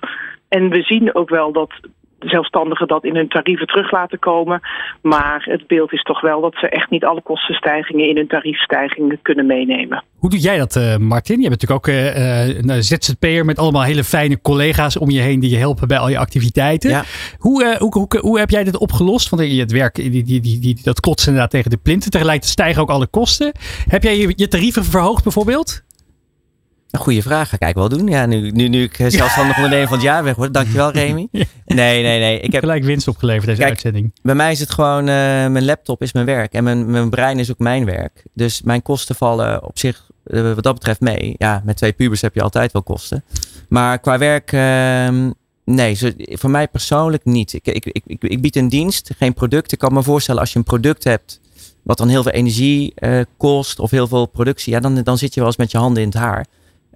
[0.49, 1.71] En we zien ook wel dat
[2.18, 4.61] zelfstandigen dat in hun tarieven terug laten komen.
[5.02, 9.18] Maar het beeld is toch wel dat ze echt niet alle kostenstijgingen in hun tariefstijgingen
[9.22, 10.04] kunnen meenemen.
[10.18, 11.40] Hoe doe jij dat, uh, Martin?
[11.40, 15.40] Je bent natuurlijk ook uh, een ZZP'er met allemaal hele fijne collega's om je heen
[15.40, 16.90] die je helpen bij al je activiteiten.
[16.90, 17.04] Ja.
[17.38, 19.28] Hoe, uh, hoe, hoe, hoe, heb jij dit opgelost?
[19.28, 22.11] Want het werk, die, die, die, die, dat klotst inderdaad tegen de plinten.
[22.11, 23.52] Tegelijkertijd stijgen ook alle kosten.
[23.88, 25.87] Heb jij je, je tarieven verhoogd bijvoorbeeld?
[26.90, 28.09] Een goede vraag, ga ik eigenlijk wel doen.
[28.09, 30.55] Ja, nu, nu, nu ik zelfstandig ondernemer van het jaar weg word.
[30.55, 31.29] Dankjewel, Remy.
[31.31, 32.40] Nee, nee, nee.
[32.40, 34.12] Ik heb gelijk winst opgeleverd deze Kijk, uitzending.
[34.22, 35.14] Bij mij is het gewoon, uh,
[35.46, 36.53] mijn laptop is mijn werk.
[36.53, 38.22] En mijn, mijn brein is ook mijn werk.
[38.33, 41.35] Dus mijn kosten vallen op zich uh, wat dat betreft mee.
[41.38, 43.24] Ja, met twee pubers heb je altijd wel kosten.
[43.68, 45.31] Maar qua werk, uh,
[45.64, 47.53] nee, zo, voor mij persoonlijk niet.
[47.53, 49.72] Ik, ik, ik, ik, ik bied een dienst, geen product.
[49.72, 51.40] Ik kan me voorstellen als je een product hebt
[51.83, 52.94] wat dan heel veel energie
[53.37, 56.03] kost of heel veel productie, ja, dan, dan zit je wel eens met je handen
[56.03, 56.46] in het haar.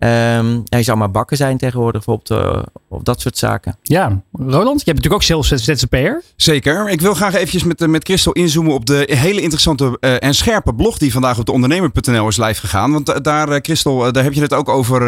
[0.04, 3.76] Um, hij zou maar bakken zijn tegenwoordig op, de, op dat soort zaken.
[3.82, 6.22] Ja, Roland, je hebt natuurlijk ook zelf ZZP'er.
[6.36, 6.88] Zeker.
[6.88, 10.74] Ik wil graag eventjes met, met Christel inzoomen op de hele interessante uh, en scherpe
[10.74, 12.92] blog die vandaag op de ondernemer.nl is live gegaan.
[12.92, 15.02] Want uh, daar, uh, Christel, daar heb je het ook over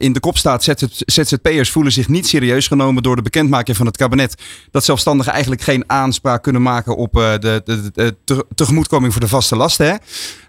[0.00, 0.74] in de kop staat.
[1.06, 4.42] ZZP'ers voelen zich niet serieus genomen door de bekendmaking van het kabinet.
[4.70, 9.28] Dat zelfstandigen eigenlijk geen aanspraak kunnen maken op de, de, de, de tegemoetkoming voor de
[9.28, 9.86] vaste lasten.
[9.86, 9.94] Hè?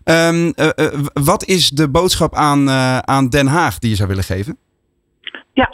[0.09, 4.09] Um, uh, uh, wat is de boodschap aan, uh, aan Den Haag die je zou
[4.09, 4.57] willen geven?
[5.53, 5.69] Ja,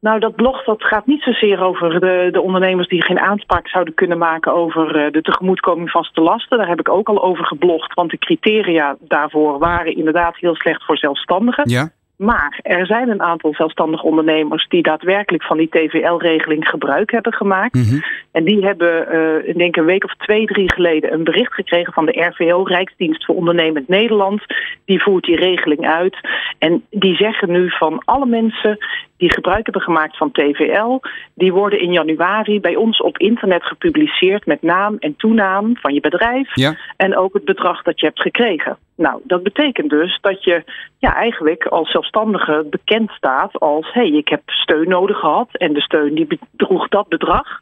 [0.00, 3.94] nou, dat blog dat gaat niet zozeer over de, de ondernemers die geen aanspraak zouden
[3.94, 6.58] kunnen maken over de tegemoetkoming vaste lasten.
[6.58, 10.84] Daar heb ik ook al over geblogd, want de criteria daarvoor waren inderdaad heel slecht
[10.84, 11.68] voor zelfstandigen.
[11.68, 11.90] Ja.
[12.16, 17.74] Maar er zijn een aantal zelfstandige ondernemers die daadwerkelijk van die TVL-regeling gebruik hebben gemaakt.
[17.74, 18.02] Mm -hmm.
[18.32, 21.92] En die hebben, uh, ik denk een week of twee, drie geleden, een bericht gekregen
[21.92, 24.42] van de RVO, Rijksdienst voor Ondernemend Nederland.
[24.84, 26.16] Die voert die regeling uit.
[26.58, 28.78] En die zeggen nu van alle mensen
[29.16, 31.00] die gebruik hebben gemaakt van TVL,
[31.34, 36.00] die worden in januari bij ons op internet gepubliceerd met naam en toenaam van je
[36.00, 36.54] bedrijf.
[36.54, 36.76] Ja.
[36.96, 38.76] En ook het bedrag dat je hebt gekregen.
[38.96, 40.64] Nou, dat betekent dus dat je
[40.98, 45.72] ja, eigenlijk als zelfstandige bekend staat als hé, hey, ik heb steun nodig gehad en
[45.72, 47.58] de steun die bedroeg dat bedrag.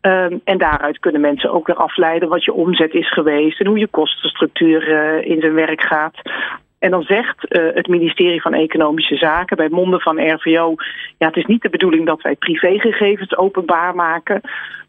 [0.00, 3.78] Um, en daaruit kunnen mensen ook weer afleiden wat je omzet is geweest en hoe
[3.78, 6.14] je kostenstructuur uh, in zijn werk gaat.
[6.84, 10.74] En dan zegt uh, het ministerie van Economische Zaken bij monden van RVO...
[11.18, 14.40] ja, het is niet de bedoeling dat wij privégegevens openbaar maken...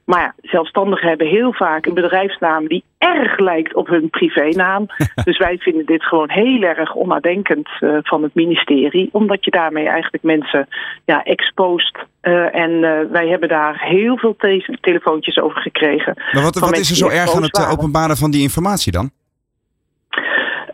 [0.06, 4.86] Maar ja, zelfstandigen hebben heel vaak een bedrijfsnaam die erg lijkt op hun privénaam.
[5.24, 9.10] dus wij vinden dit gewoon heel erg onnadenkend uh, van het ministerie.
[9.12, 10.68] Omdat je daarmee eigenlijk mensen
[11.06, 11.98] ja, expost.
[12.22, 16.14] Uh, en uh, wij hebben daar heel veel te telefoontjes over gekregen.
[16.32, 19.12] Maar wat, wat is er zo erg aan het openbaren van die informatie dan?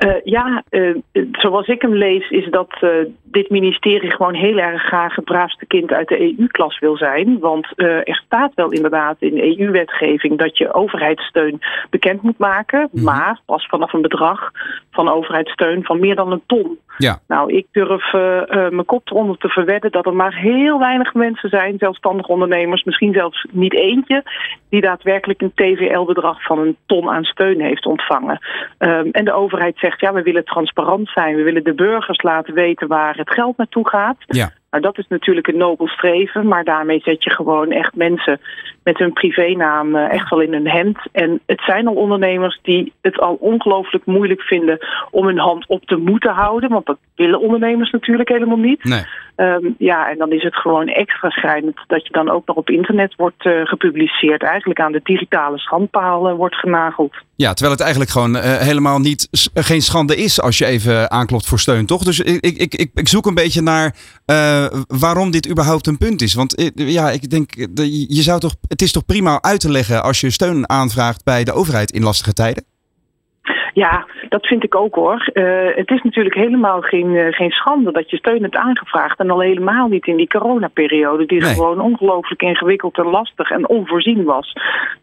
[0.06, 0.96] Uh, ja, uh,
[1.32, 2.90] zoals ik hem lees, is dat uh,
[3.24, 7.40] dit ministerie gewoon heel erg graag het braafste kind uit de EU-klas wil zijn.
[7.40, 11.60] Want er staat wel inderdaad in de EU-wetgeving dat je overheidssteun
[11.90, 12.90] bekend moet maken.
[12.92, 13.04] Mm.
[13.04, 14.52] Maar pas vanaf een bedrag
[14.92, 16.80] van overheidssteun van meer dan een ton.
[16.98, 17.20] Ja.
[17.28, 18.12] Nou, ik durf
[18.52, 23.14] mijn kop eronder te verwedden dat er maar heel weinig mensen zijn, zelfstandig ondernemers, misschien
[23.14, 24.24] zelfs niet eentje,
[24.70, 28.40] die daadwerkelijk een TVL-bedrag van een ton aan steun heeft ontvangen.
[28.80, 31.36] Um, en de overheid zegt ja, we willen transparant zijn.
[31.36, 34.18] We willen de burgers laten weten waar het geld naartoe gaat.
[34.28, 34.52] Ja.
[34.72, 38.40] Nou, dat is natuurlijk een nobel streven, maar daarmee zet je gewoon echt mensen
[38.84, 40.98] met hun privénaam eh, echt wel in hun hemd.
[41.12, 44.78] En het zijn al ondernemers die het al ongelooflijk moeilijk vinden
[45.12, 48.84] om hun hand op te moeten houden, want dat willen ondernemers natuurlijk helemaal niet.
[48.84, 49.04] Nee.
[49.36, 52.70] Ehm, ja, en dan is het gewoon extra schrijnend dat je dan ook nog op
[52.70, 54.44] internet wordt eh, gepubliceerd.
[54.44, 57.14] Eigenlijk aan de digitale schandpaal eh, wordt genageld.
[57.36, 61.60] Ja, terwijl het eigenlijk gewoon helemaal niet, geen schande is als je even aanklopt voor
[61.60, 62.04] steun, toch?
[62.04, 63.96] Dus ik, ik, ik, ik- ik zoek een beetje naar
[64.70, 66.34] eh, waarom dit überhaupt een punt is.
[66.34, 67.66] Want eh, ja, ik denk, eh,
[68.08, 71.44] je zou toch, het is toch prima uit te leggen als je steun aanvraagt bij
[71.44, 72.64] de overheid in lastige tijden?
[73.74, 75.30] Ja, dat vind ik ook hoor.
[75.76, 79.20] Het is natuurlijk helemaal geen, geen schande dat je steun hebt aangevraagd.
[79.20, 81.54] En al helemaal niet in die coronaperiode, die Nee.
[81.54, 84.54] gewoon ongelooflijk ingewikkeld en lastig en onvoorzien was.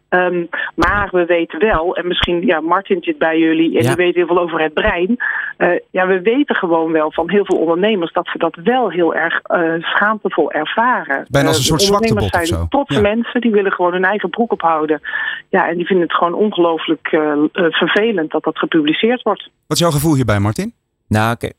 [0.09, 0.45] Ehm,
[0.75, 3.87] maar we weten wel, en misschien, ja, Martin zit bij jullie en Ja.
[3.95, 5.17] die weet heel veel over het brein.
[5.57, 9.15] Eh, ja, we weten gewoon wel van heel veel ondernemers dat ze dat wel heel
[9.15, 11.25] erg eh, schaamtevol ervaren.
[11.29, 12.65] Bijna als een Eh, soort ondernemers zijn zo.
[12.69, 13.01] trotse Ja.
[13.15, 15.01] mensen, die willen gewoon hun eigen broek ophouden.
[15.49, 17.07] Ja, en die vinden het gewoon ongelooflijk
[17.53, 19.43] vervelend dat dat gepubliceerd wordt.
[19.67, 20.73] Wat is jouw gevoel hierbij, Martin?
[21.07, 21.53] Nou, kijk,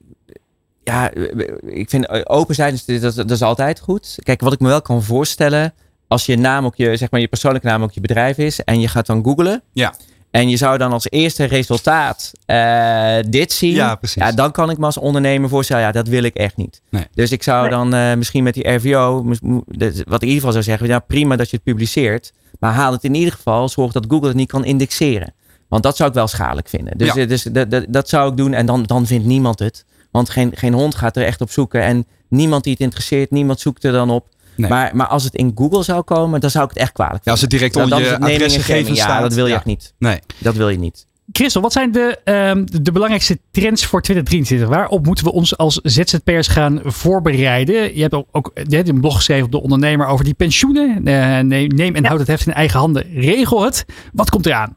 [0.85, 1.11] ja,
[1.67, 4.19] ik vind open zijn, is- dat, dat is altijd goed.
[4.23, 5.73] Kijk, wat ik me wel kan voorstellen,
[6.11, 8.81] als je naam ook je, zeg maar, je persoonlijke naam ook je bedrijf is en
[8.81, 9.63] je gaat dan googlen.
[9.73, 9.95] Ja.
[10.31, 13.75] En je zou dan als eerste resultaat eh, dit zien.
[13.75, 14.23] Ja, precies.
[14.23, 16.83] Ja, dan kan ik me als ondernemer voorstellen, ja, dat wil ik echt niet.
[16.89, 17.07] Nee.
[17.15, 17.71] Dus ik zou Nee.
[17.71, 21.37] dan eh, misschien met die RVO, wat ik in ieder geval zou zeggen, ja, prima
[21.37, 22.33] dat je het publiceert.
[22.59, 25.35] Maar haal het in ieder geval, zorg dat Google het niet kan indexeren.
[25.69, 26.99] Want dat zou ik wel schadelijk vinden.
[26.99, 27.21] Dus, Ja.
[27.23, 29.85] eh, dus dat, dat, dat zou ik doen en dan, dan vindt niemand het.
[30.11, 31.83] Want geen, geen hond gaat er echt op zoeken.
[31.83, 34.27] En niemand die het interesseert, niemand zoekt er dan op.
[34.61, 34.71] Nee.
[34.71, 37.31] Maar, maar als het in Google zou komen, dan zou ik het echt kwalijk Ja,
[37.31, 39.17] als het direct onder je adresgegevens staat.
[39.17, 39.57] Ja, dat wil je ja.
[39.57, 39.95] echt niet.
[39.99, 40.19] Nee.
[40.39, 41.09] Dat wil je niet.
[41.33, 44.69] Christel, wat zijn de, ehm, de, belangrijkste trends voor 2023?
[44.69, 47.95] Waarop moeten we ons als ZZP'ers gaan voorbereiden?
[47.95, 51.07] Je hebt ook, ook je hebt een blog geschreven op de ondernemer over die pensioenen.
[51.07, 52.09] Eh, neem, neem en Ja.
[52.09, 53.13] houd het heft in eigen handen.
[53.15, 53.85] Regel het.
[54.13, 54.77] Wat komt eraan?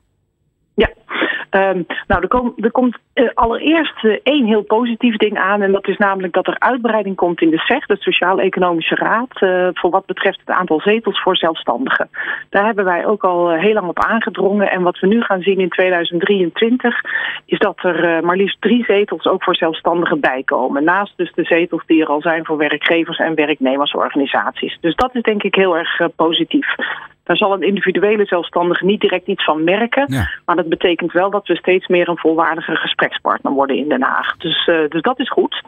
[1.54, 5.62] Ehm, nou, er, er komt eh, allereerst eh, één heel positief ding aan.
[5.62, 9.68] En dat is namelijk dat er uitbreiding komt in de SEG, de Sociaal-Economische Raad, eh,
[9.74, 12.10] voor wat betreft het aantal zetels voor zelfstandigen.
[12.50, 14.72] Daar hebben wij ook al heel lang op aangedrongen.
[14.72, 17.02] En wat we nu gaan zien in 2023
[17.46, 20.84] is dat er maar liefst drie zetels ook voor zelfstandigen bijkomen.
[20.84, 24.78] Naast dus de zetels die er al zijn voor werkgevers en werknemersorganisaties.
[24.82, 26.76] Dus dat is denk ik heel erg positief.
[27.24, 30.06] Daar zal een individuele zelfstandige niet direct iets van merken.
[30.08, 30.30] Ja.
[30.46, 34.38] Maar dat betekent wel dat we steeds meer een volwaardige gesprekspartner worden in Den Haag.
[34.38, 35.62] Dus, eh, dus dat is goed.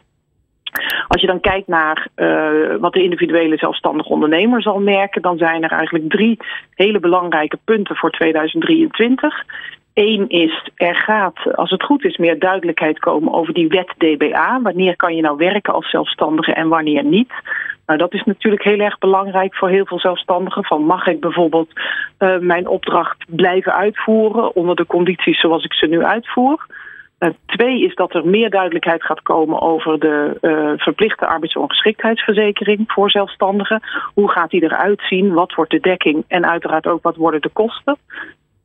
[1.07, 5.63] Als je dan kijkt naar eh, wat de individuele zelfstandige ondernemer zal merken, dan zijn
[5.63, 6.37] er eigenlijk drie
[6.73, 9.43] hele belangrijke punten voor 2023.
[9.93, 14.61] Eén is, er gaat, als het goed is, meer duidelijkheid komen over die wet DBA.
[14.61, 17.33] Wanneer kan je nou werken als zelfstandige en wanneer niet?
[17.85, 20.65] Nou, dat is natuurlijk heel erg belangrijk voor heel veel zelfstandigen.
[20.65, 21.69] Van mag ik bijvoorbeeld
[22.17, 26.65] eh, mijn opdracht blijven uitvoeren onder de condities zoals ik ze nu uitvoer?
[27.17, 33.11] Eh, twee is dat er meer duidelijkheid gaat komen over de eh, verplichte arbeidsongeschiktheidsverzekering voor
[33.11, 33.81] zelfstandigen.
[34.13, 35.33] Hoe gaat die eruit zien?
[35.33, 36.23] Wat wordt de dekking?
[36.27, 37.97] En uiteraard ook wat worden de kosten?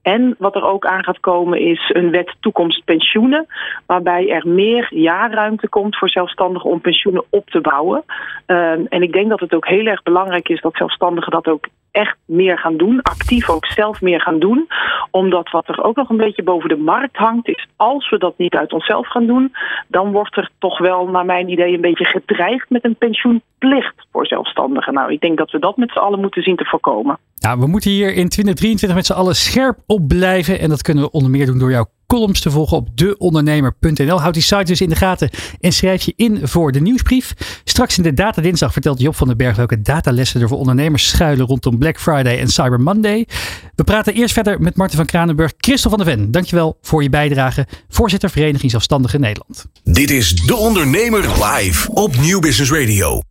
[0.02, 3.46] En wat er ook aan gaat komen is een wet toekomst pensioenen,
[3.86, 8.04] waarbij er meer jaarruimte komt voor zelfstandigen om pensioenen op te bouwen.
[8.46, 11.66] Ehm, en ik denk dat het ook heel erg belangrijk is dat zelfstandigen dat ook
[11.90, 14.68] echt meer gaan doen, actief ook zelf meer gaan doen.
[15.10, 18.38] Omdat wat er ook nog een beetje boven de markt hangt, is als we dat
[18.38, 19.52] niet uit onszelf gaan doen,
[19.88, 24.26] dan wordt er toch wel, naar mijn idee, een beetje gedreigd met een pensioenplicht voor
[24.26, 24.94] zelfstandigen.
[24.94, 27.18] Nou, ik denk dat we dat met z'n allen moeten zien te voorkomen.
[27.40, 30.60] Nou, we moeten hier in 2023 met z'n allen scherp op blijven.
[30.60, 34.20] En dat kunnen we onder meer doen door jouw columns te volgen op deondernemer.nl.
[34.20, 37.34] Houd die site dus in de gaten en schrijf je in voor de nieuwsbrief.
[37.64, 41.08] Straks in de Data Dinsdag vertelt Job van den Berg welke datalessen er voor ondernemers
[41.08, 43.26] schuilen rondom Black Friday en Cyber Monday.
[43.74, 45.52] We praten eerst verder met Marten van Kranenburg.
[45.56, 47.66] Christel van der Ven, dankjewel voor je bijdrage.
[47.88, 49.66] Voorzitter Vereniging Zelfstandigen Nederland.
[49.84, 53.29] Dit is De Ondernemer live op Nieuw Business Radio.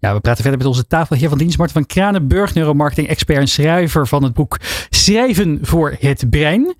[0.00, 4.22] Ja, we praten verder met onze tafelheer van dienst, van Kranenburg, neuromarketing-expert en schrijver van
[4.22, 4.58] het boek
[4.90, 6.74] Schrijven voor het Brein.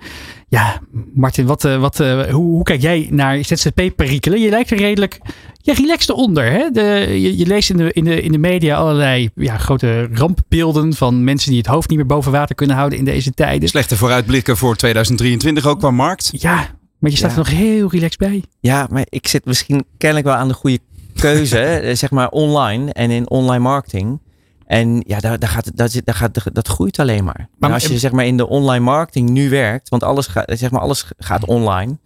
[0.49, 0.81] Ja,
[1.15, 4.41] Martin, wat, eh, wat, eh, hoe, hoe kijk jij naar ZZP-perikelen?
[4.41, 5.19] Je lijkt er redelijk
[5.63, 6.45] ja, relaxed onder.
[6.53, 6.71] Hè?
[6.71, 6.83] De,
[7.21, 11.25] je, je leest in de, in, de, in de media allerlei ja, grote rampbeelden van
[11.25, 13.69] mensen die het hoofd niet meer boven water kunnen houden in deze tijden.
[13.69, 16.31] Slechte vooruitblikken voor 2023 ook qua markt.
[16.33, 16.55] Ja,
[16.99, 17.37] maar je staat Ja.
[17.37, 18.43] er nog heel relaxed bij.
[18.61, 20.79] Ja, maar ik zit misschien kennelijk wel aan de goede
[21.21, 24.21] keuze, hè, zeg maar online en in online marketing.
[24.67, 27.49] En ja, daar, daar gaat, zit, daar gaat, dat groeit alleen maar.
[27.59, 30.71] Maar als je zeg maar in de online marketing nu werkt, want alles, gaat, zeg
[30.71, 31.99] maar, alles gaat online.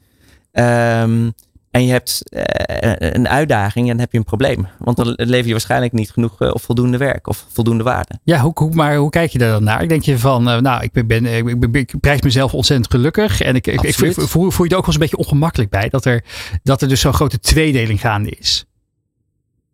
[0.52, 1.28] Ehm,
[1.70, 4.66] en je hebt eh, een uitdaging en dan heb je een probleem.
[4.78, 8.18] Want dan lever je waarschijnlijk niet genoeg eh, of voldoende werk of voldoende waarde.
[8.22, 9.82] Ja, hoe, hoe, maar hoe kijk je daar dan naar?
[9.82, 13.40] Ik denk je van, eh, nou, ik, ben, ik, ben, ik prijs mezelf ontzettend gelukkig.
[13.40, 15.70] En ik, ik, ik voel, voel, voel je er ook wel eens een beetje ongemakkelijk
[15.70, 15.88] bij.
[15.88, 16.24] Dat er,
[16.62, 18.64] dat er dus zo'n grote tweedeling gaande is.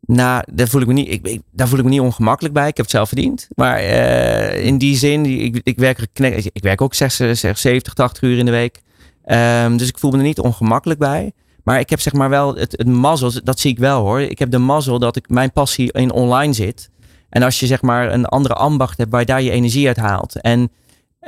[0.06, 2.68] Nou, daar voel ik me niet, ik, daar voel ik me niet ongemakkelijk bij.
[2.68, 3.48] Ik heb het zelf verdiend.
[3.54, 3.82] Maar
[4.54, 6.06] in die zin, ik, ik, werk,
[6.52, 8.80] ik werk ook 76, 70, 80 uur in de week.
[9.26, 11.32] Um, dus ik voel me er niet ongemakkelijk bij.
[11.64, 14.20] Maar ik heb zeg maar wel het, het mazzel, dat zie ik wel hoor.
[14.20, 16.90] Ik heb de mazzel dat ik mijn passie in online zit.
[17.28, 20.40] En als je zeg maar een andere ambacht hebt waar daar je energie uit haalt.
[20.40, 20.70] En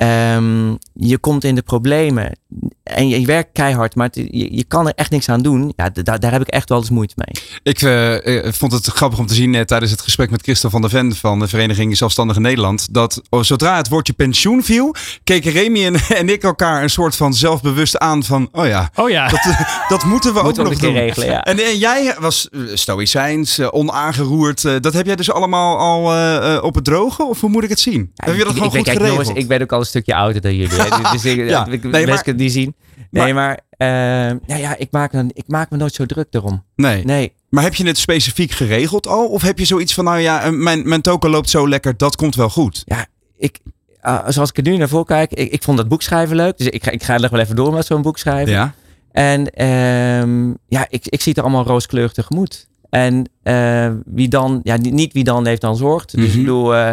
[0.01, 2.37] um, je komt in de problemen
[2.83, 5.73] en je, werkt keihard, maar je, je, kan er echt niks aan doen.
[5.75, 7.43] Ja, daar, daar heb ik echt wel eens moeite mee.
[7.63, 10.81] Ik uh, vond het grappig om te zien uh, tijdens het gesprek met Christel van
[10.81, 12.87] der Ven van de Vereniging Zelfstandige Nederland.
[12.93, 17.15] Dat oh, zodra het woordje pensioen viel, keken Remy en, en, ik elkaar een soort
[17.15, 19.27] van zelfbewust aan van, oh ja, oh ja.
[19.27, 19.41] Dat,
[19.87, 20.93] dat moeten we moeten ook nog doen.
[20.93, 21.27] regelen.
[21.27, 21.43] Ja.
[21.43, 24.61] En, en, jij was stoïcijns, onaangeroerd.
[24.61, 27.23] dat heb jij dus allemaal al op het droge?
[27.23, 28.11] Of hoe moet ik het zien?
[28.13, 29.25] Ja, heb je dat ik, gewoon ik, goed kijk, geregeld?
[29.25, 30.77] Jongens, ik ben ook al stukje ouder dan jullie.
[31.11, 32.75] dus ik, ja, ik, nee, maar, het niet zien.
[33.11, 36.27] Nee, maar, maar uh, ja, ja, ik, maak me, ik maak me nooit zo druk
[36.29, 36.63] erom.
[36.75, 37.03] Nee.
[37.03, 37.33] nee.
[37.49, 39.27] Maar heb je het specifiek geregeld al?
[39.27, 42.35] Of heb je zoiets van, nou ja, mijn, mijn token loopt zo lekker, dat komt
[42.35, 42.81] wel goed?
[42.85, 43.05] Ja,
[43.37, 43.59] ik,
[44.03, 46.57] uh, zoals ik er nu naar voor kijk, ik, ik vond dat boek schrijven leuk.
[46.57, 48.53] Dus ik ga, ik ga er wel even door met zo'n boek schrijven.
[48.53, 48.73] Ja.
[49.11, 52.67] En um, ja, ik, ik zie het er allemaal rooskleurig tegemoet.
[52.89, 56.15] En uh, wie dan, ja, niet wie dan heeft dan zorgt.
[56.15, 56.39] Dus mm -hmm.
[56.39, 56.91] ik bedoel, uh,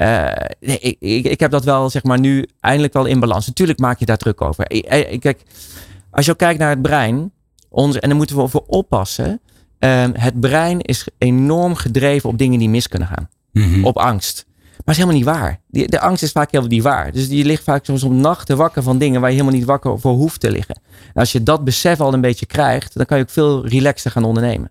[0.00, 3.46] uh, nee, ik, ik, ik, heb dat wel, zeg maar, nu eindelijk wel in balans.
[3.46, 4.66] Natuurlijk maak je daar druk over.
[5.18, 5.42] Kijk,
[6.10, 7.32] als je ook kijkt naar het brein,
[7.68, 9.40] ons, en daar moeten we voor oppassen.
[9.78, 13.28] Uh, het brein is enorm gedreven op dingen die mis kunnen gaan.
[13.52, 13.66] Mhm.
[13.66, 13.84] Mm -hmm.
[13.84, 14.44] Op angst.
[14.46, 15.60] Maar het is helemaal niet waar.
[15.68, 17.12] Die, de angst is vaak helemaal niet waar.
[17.12, 20.00] Dus je ligt vaak soms op nachten wakker van dingen waar je helemaal niet wakker
[20.00, 20.80] voor hoeft te liggen.
[21.06, 24.10] En als je dat besef al een beetje krijgt, dan kan je ook veel relaxter
[24.10, 24.70] gaan ondernemen.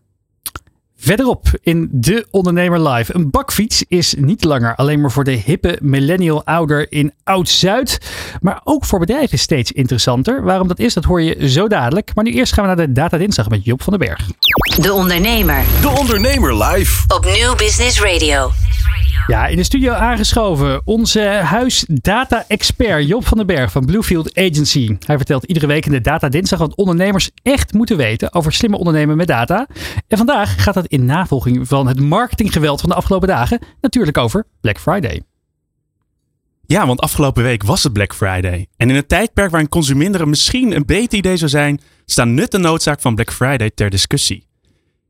[1.01, 3.15] Verderop in De Ondernemer Live.
[3.15, 7.97] Een bakfiets is niet langer alleen maar voor de hippe millennial ouder in Oud-Zuid.
[8.41, 10.43] Maar ook voor bedrijven steeds interessanter.
[10.43, 12.11] Waarom dat is, dat hoor je zo dadelijk.
[12.15, 14.27] Maar nu eerst gaan we naar de Data Dinsdag met Job van den Berg.
[14.81, 15.63] De Ondernemer.
[15.81, 17.03] De Ondernemer Live.
[17.07, 18.51] Op Nieuw Business Radio.
[19.29, 24.95] Ja, in de studio aangeschoven onze huisdata-expert Job van den Berg van Bluefield Agency.
[25.05, 28.77] Hij vertelt iedere week in de Data Dinsdag wat ondernemers echt moeten weten over slimme
[28.77, 29.67] ondernemen met data.
[30.07, 34.45] En vandaag gaat het in navolging van het marketinggeweld van de afgelopen dagen natuurlijk over
[34.61, 35.21] Black Friday.
[36.65, 38.67] Ja, want afgelopen week was het Black Friday.
[38.77, 42.61] En in een tijdperk waarin consuminderen misschien een beter idee zou zijn, staan nut en
[42.61, 44.48] noodzaak van Black Friday ter discussie.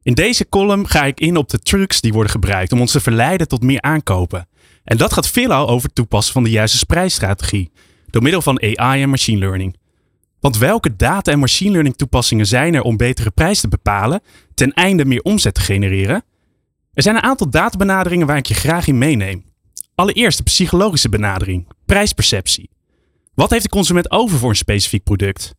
[0.04, 3.00] In deze column ga ik in op de trucs die worden gebruikt om ons te
[3.00, 4.48] verleiden tot meer aankopen.
[4.84, 7.72] En dat gaat veelal over het toepassen van de juiste prijsstrategie,
[8.10, 9.78] door middel van AI en machine learning.
[10.40, 14.22] Want welke data- en machine learning toepassingen zijn er om betere prijs te bepalen,
[14.54, 16.24] ten einde meer omzet te genereren?
[16.94, 19.44] Er zijn een aantal databenaderingen waar ik je graag in meeneem.
[19.96, 22.70] Allereerst de psychologische benadering, prijsperceptie.
[23.34, 25.56] Wat heeft de consument over voor een specifiek product?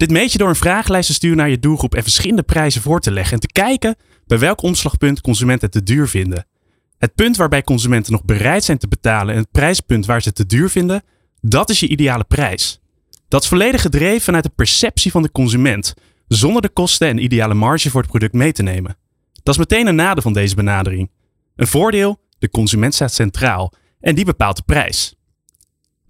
[0.00, 3.00] Dit meet je door een vragenlijst te sturen naar je doelgroep en verschillende prijzen voor
[3.00, 6.46] te leggen en te kijken bij welk omslagpunt consumenten het te duur vinden.
[6.98, 10.36] Het punt waarbij consumenten nog bereid zijn te betalen en het prijspunt waar ze het
[10.36, 11.02] te duur vinden,
[11.40, 12.80] dat is je ideale prijs.
[13.28, 15.94] Dat is volledig gedreven vanuit de perceptie van de consument,
[16.28, 18.96] zonder de kosten en ideale marge voor het product mee te nemen.
[19.42, 21.10] Dat is meteen een nadeel van deze benadering.
[21.56, 25.14] Een voordeel, de consument staat centraal en die bepaalt de prijs.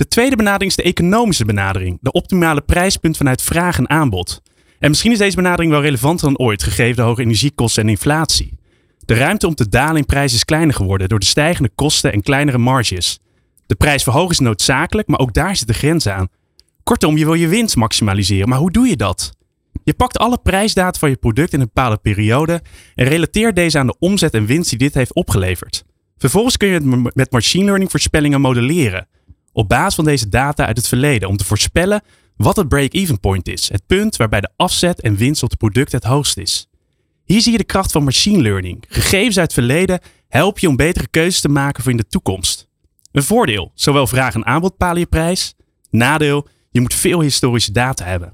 [0.00, 4.42] De tweede benadering is de economische benadering, de optimale prijspunt vanuit vraag en aanbod.
[4.78, 8.58] En misschien is deze benadering wel relevanter dan ooit, gegeven de hoge energiekosten en inflatie.
[9.04, 12.22] De ruimte om te dalen in prijs is kleiner geworden door de stijgende kosten en
[12.22, 13.18] kleinere marges.
[13.66, 16.28] De prijs verhogen is noodzakelijk, maar ook daar zit de grens aan.
[16.82, 19.32] Kortom, je wil je winst maximaliseren, maar hoe doe je dat?
[19.84, 22.62] Je pakt alle prijsdata van je product in een bepaalde periode
[22.94, 25.84] en relateert deze aan de omzet en winst die dit heeft opgeleverd.
[26.16, 29.08] Vervolgens kun je het met machine learning voorspellingen modelleren
[29.52, 32.02] op basis van deze data uit het verleden om te voorspellen
[32.36, 35.92] wat het break-even point is, het punt waarbij de afzet en winst op het product
[35.92, 36.68] het hoogst is.
[37.24, 38.84] Hier zie je de kracht van machine learning.
[38.88, 42.68] Gegevens uit het verleden helpen je om betere keuzes te maken voor in de toekomst.
[43.12, 45.54] Een voordeel, zowel vraag en aanbod bepalen je prijs.
[45.90, 48.32] Nadeel, je moet veel historische data hebben.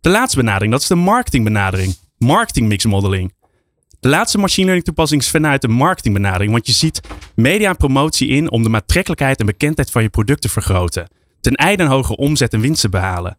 [0.00, 1.94] De laatste benadering, dat is de marketingbenadering.
[2.18, 3.32] Marketing mix modeling.
[4.00, 7.00] De laatste machine learning toepassing is vanuit de marketingbenadering, want je ziet
[7.34, 11.08] media en promotie in om de aantrekkelijkheid en bekendheid van je product te vergroten,
[11.40, 13.36] ten einde een hogere omzet en winst te behalen.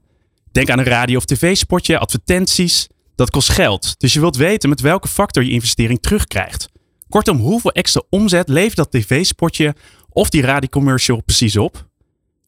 [0.51, 2.87] Denk aan een radio- of tv-spotje, advertenties.
[3.15, 6.69] Dat kost geld, dus je wilt weten met welke factor je investering terugkrijgt.
[7.09, 9.75] Kortom, hoeveel extra omzet levert dat tv-spotje
[10.09, 11.87] of die radiocommercial precies op?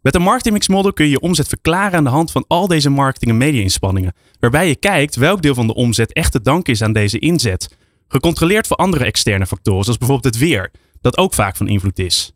[0.02, 2.90] Met een marketingmix model kun je je omzet verklaren aan de hand van al deze
[2.90, 4.14] marketing- en media-inspanningen.
[4.40, 7.78] Waarbij je kijkt welk deel van de omzet echt te danken is aan deze inzet.
[8.12, 12.32] Gecontroleerd voor andere externe factoren, zoals bijvoorbeeld het weer, dat ook vaak van invloed is.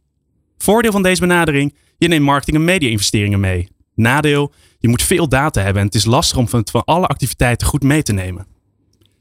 [0.58, 3.68] Voordeel van deze benadering, je neemt marketing- en media-investeringen mee.
[3.96, 7.68] Nadeel, je moet veel data hebben en het is lastig om van, van alle activiteiten
[7.68, 8.48] goed mee te nemen.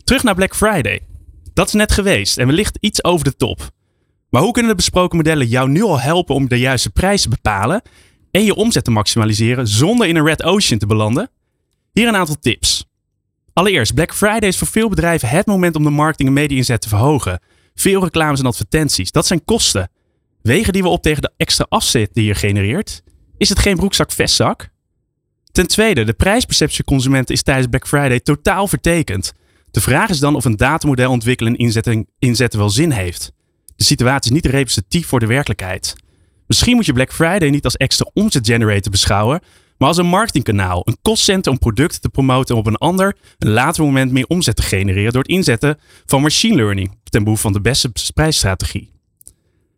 [0.05, 1.01] Terug naar Black Friday.
[1.55, 3.71] Dat is net geweest en wellicht iets over de top.
[4.31, 7.29] Maar hoe kunnen de besproken modellen jou nu al helpen om de juiste prijs te
[7.29, 7.83] bepalen
[8.31, 11.31] en je omzet te maximaliseren zonder in een red ocean te belanden?
[11.93, 12.85] Hier een aantal tips.
[13.53, 16.81] Allereerst, Black Friday is voor veel bedrijven het moment om de marketing en media inzet
[16.81, 17.41] te verhogen.
[17.75, 19.91] Veel reclames en advertenties, dat zijn kosten.
[20.43, 23.03] Wegen die we op tegen de extra afzet die je genereert.
[23.37, 24.69] Is het geen broekzak vestzak?
[25.53, 29.33] Ten tweede, de prijsperceptie consumenten is tijdens Black Friday totaal vertekend.
[29.71, 33.33] De vraag is dan of een datamodel ontwikkelen en inzetten, inzetten wel zin heeft.
[33.77, 35.95] De situatie is niet representatief voor de werkelijkheid.
[36.47, 39.41] Misschien moet je Black Friday niet als extra omzetgenerator beschouwen,
[39.83, 43.51] maar als een marketingkanaal, een kostcenter om producten te promoten en op een ander, een
[43.51, 47.53] later moment meer omzet te genereren door het inzetten van machine learning ten behoeve van
[47.53, 48.93] de beste prijsstrategie.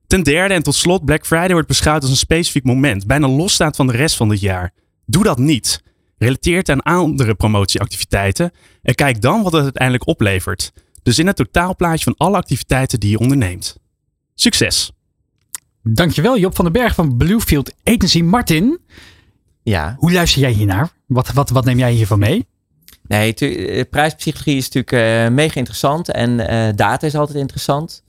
[0.06, 3.76] Ten derde en tot slot, Black Friday wordt beschouwd als een specifiek moment, bijna losstaand
[3.76, 4.72] van de rest van het jaar.
[5.06, 5.82] Doe dat niet.
[6.18, 8.52] Relateer het aan andere promotieactiviteiten
[8.82, 10.72] en kijk dan wat het uiteindelijk oplevert.
[11.02, 13.76] Dus in het totaalplaatje van alle activiteiten die je onderneemt.
[14.34, 14.92] Succes!
[15.82, 18.22] Dankjewel Job van den Berg van Bluefield Agency.
[18.22, 18.78] Martin,
[19.64, 20.90] Ja, hoe luister jij hiernaar?
[21.06, 22.46] Wat, wat, wat neem jij hiervan mee?
[23.06, 24.92] nee, tu- eh, prijspsychologie is natuurlijk
[25.26, 28.02] eh, mega interessant en eh, data is altijd interessant.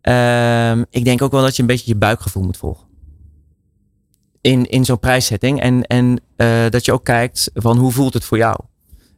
[0.00, 2.86] Ehm, ik denk ook wel dat je een beetje je buikgevoel moet volgen.
[4.40, 5.60] In, in zo'n prijszetting.
[5.60, 6.20] En, en
[6.70, 8.56] dat je ook kijkt van hoe voelt het voor jou.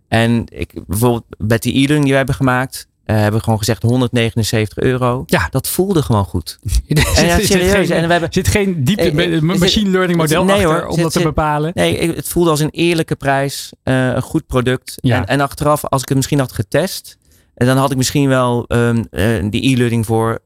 [0.08, 3.82] En ik, bijvoorbeeld met die e-learning die we hebben gemaakt, eh, hebben we gewoon gezegd
[3.82, 5.22] 179 euro.
[5.26, 5.48] Ja.
[5.50, 6.58] Dat voelde gewoon goed.
[6.62, 6.70] Er
[7.14, 7.88] zit- ja, zit serieus.
[7.88, 10.86] geen- En we hebben- zit geen diepte, Eh, eh, machine learning model nee, achter hoor.
[10.86, 11.70] om Zit- dat te bepalen.
[11.74, 14.94] Nee, het voelde als een eerlijke prijs, een goed product.
[15.00, 15.16] Ja.
[15.16, 17.18] En, en achteraf, als ik het misschien had getest,
[17.54, 20.38] eh, dan had ik misschien wel ehm, eh, die e-learning voor,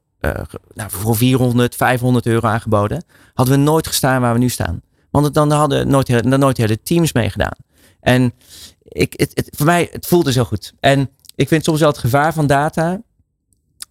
[0.75, 3.05] nou, voor 400, 500 euro aangeboden.
[3.35, 4.81] Hadden we nooit gestaan waar we nu staan.
[5.11, 7.57] Want het- dan hadden nooit, heel- dan nooit hele teams meegedaan.
[8.01, 8.33] En
[8.83, 10.73] ik, het, het, voor mij, het voelde zo goed.
[10.81, 13.01] En ik vind soms wel het gevaar van data.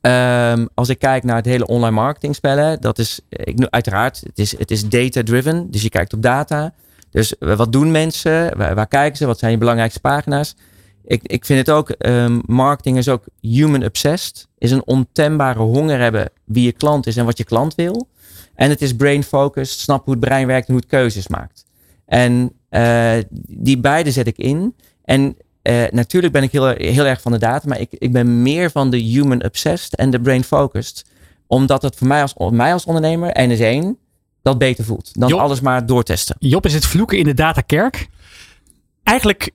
[0.02, 4.40] Ehm, als ik kijk naar het hele online marketing spellen, dat is, ik, uiteraard, het
[4.40, 5.72] is, het is data driven.
[5.72, 6.74] Dus je kijkt op data.
[7.10, 8.58] Dus wat doen mensen?
[8.58, 9.26] Waar, kijken ze?
[9.26, 10.56] Wat zijn je belangrijkste pagina's?
[11.04, 14.48] Ik, ik vind het ook, ehm, marketing is ook human obsessed.
[14.58, 18.08] Is een ontembare honger hebben wie je klant is en wat je klant wil.
[18.56, 21.66] En het is brain focused, snap hoe het brein werkt en hoe het keuzes maakt.
[22.06, 23.18] En eh,
[23.48, 24.76] die beide zet ik in.
[25.04, 28.42] En eh, natuurlijk ben ik heel, heel erg van de data, maar ik, ik ben
[28.42, 31.06] meer van de human obsessed en de brain focused.
[31.48, 33.98] Omdat het voor mij als, mij als ondernemer, en is één,
[34.42, 35.10] dat beter voelt.
[35.14, 35.40] Dan Job.
[35.40, 36.36] alles maar doortesten.
[36.40, 38.08] Job, is het vloeken in de datakerk?
[39.04, 39.52] Eigenlijk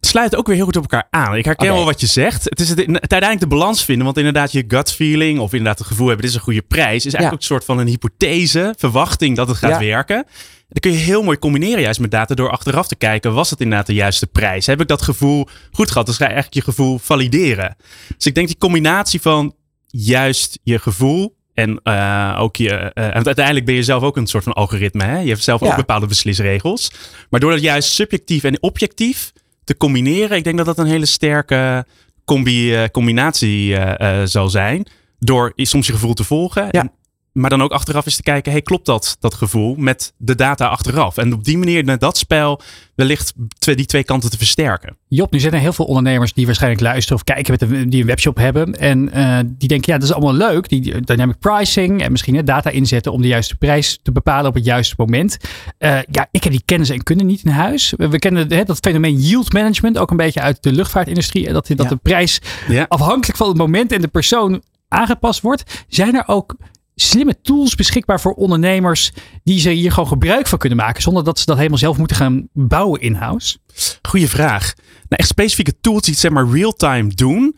[0.00, 1.36] sluit ook weer heel goed op elkaar aan.
[1.36, 2.44] Ik herken wel wat je zegt.
[2.44, 4.04] Het is het, het uiteindelijk de balans vinden.
[4.04, 7.06] Want inderdaad, je gut feeling of inderdaad het gevoel hebben, dit is een goede prijs,
[7.06, 7.30] is eigenlijk Ja.
[7.32, 9.78] ook een soort van een hypothese, verwachting dat het gaat Ja.
[9.86, 10.26] werken.
[10.68, 13.60] Dat kun je heel mooi combineren juist met data door achteraf te kijken, was het
[13.60, 14.66] inderdaad de juiste prijs?
[14.66, 16.06] Heb ik dat gevoel goed gehad?
[16.06, 17.76] Dus ga je eigenlijk je gevoel valideren.
[18.16, 19.54] Dus ik denk die combinatie van
[19.86, 22.70] juist je gevoel en eh, ook je.
[22.94, 25.04] en uiteindelijk ben je zelf ook een soort van algoritme.
[25.04, 25.18] Hè?
[25.18, 26.90] Je hebt zelf ook bepaalde beslisregels.
[27.30, 29.32] Maar door dat juist subjectief en objectief
[29.68, 31.86] te combineren, ik denk dat dat een hele sterke
[32.24, 34.86] combi, eh, combinatie eh, eh, zal zijn.
[35.18, 36.68] Door soms je gevoel te volgen.
[36.70, 36.80] Ja.
[36.80, 36.92] En,
[37.32, 40.66] maar dan ook achteraf eens te kijken, hey, klopt dat, dat gevoel met de data
[40.66, 41.16] achteraf?
[41.16, 42.60] En op die manier met dat spel
[42.94, 44.96] wellicht twee, die twee kanten te versterken.
[45.08, 48.00] Job, nu zijn er heel veel ondernemers die waarschijnlijk luisteren of kijken met een, die
[48.00, 48.74] een webshop hebben.
[48.78, 50.68] En eh, die denken, ja, dat is allemaal leuk.
[50.68, 54.54] Die dynamic pricing en misschien hè, data inzetten om de juiste prijs te bepalen op
[54.54, 55.36] het juiste moment.
[55.78, 57.92] Eh, ja, ik heb die kennis en kunnen niet in huis.
[57.96, 61.46] We, we kennen hè, dat fenomeen yield management ook een beetje uit de luchtvaartindustrie.
[61.46, 61.88] En Dat, dat Ja.
[61.88, 62.86] de prijs Ja.
[62.88, 65.84] afhankelijk van het moment en de persoon aangepast wordt.
[65.88, 66.56] Zijn er ook
[67.00, 69.12] slimme tools beschikbaar voor ondernemers
[69.44, 72.16] die ze hier gewoon gebruik van kunnen maken zonder dat ze dat helemaal zelf moeten
[72.16, 73.58] gaan bouwen in-house?
[74.02, 74.74] Goeie vraag.
[74.76, 77.56] Nou, echt specifieke tools die het zeg maar real-time doen.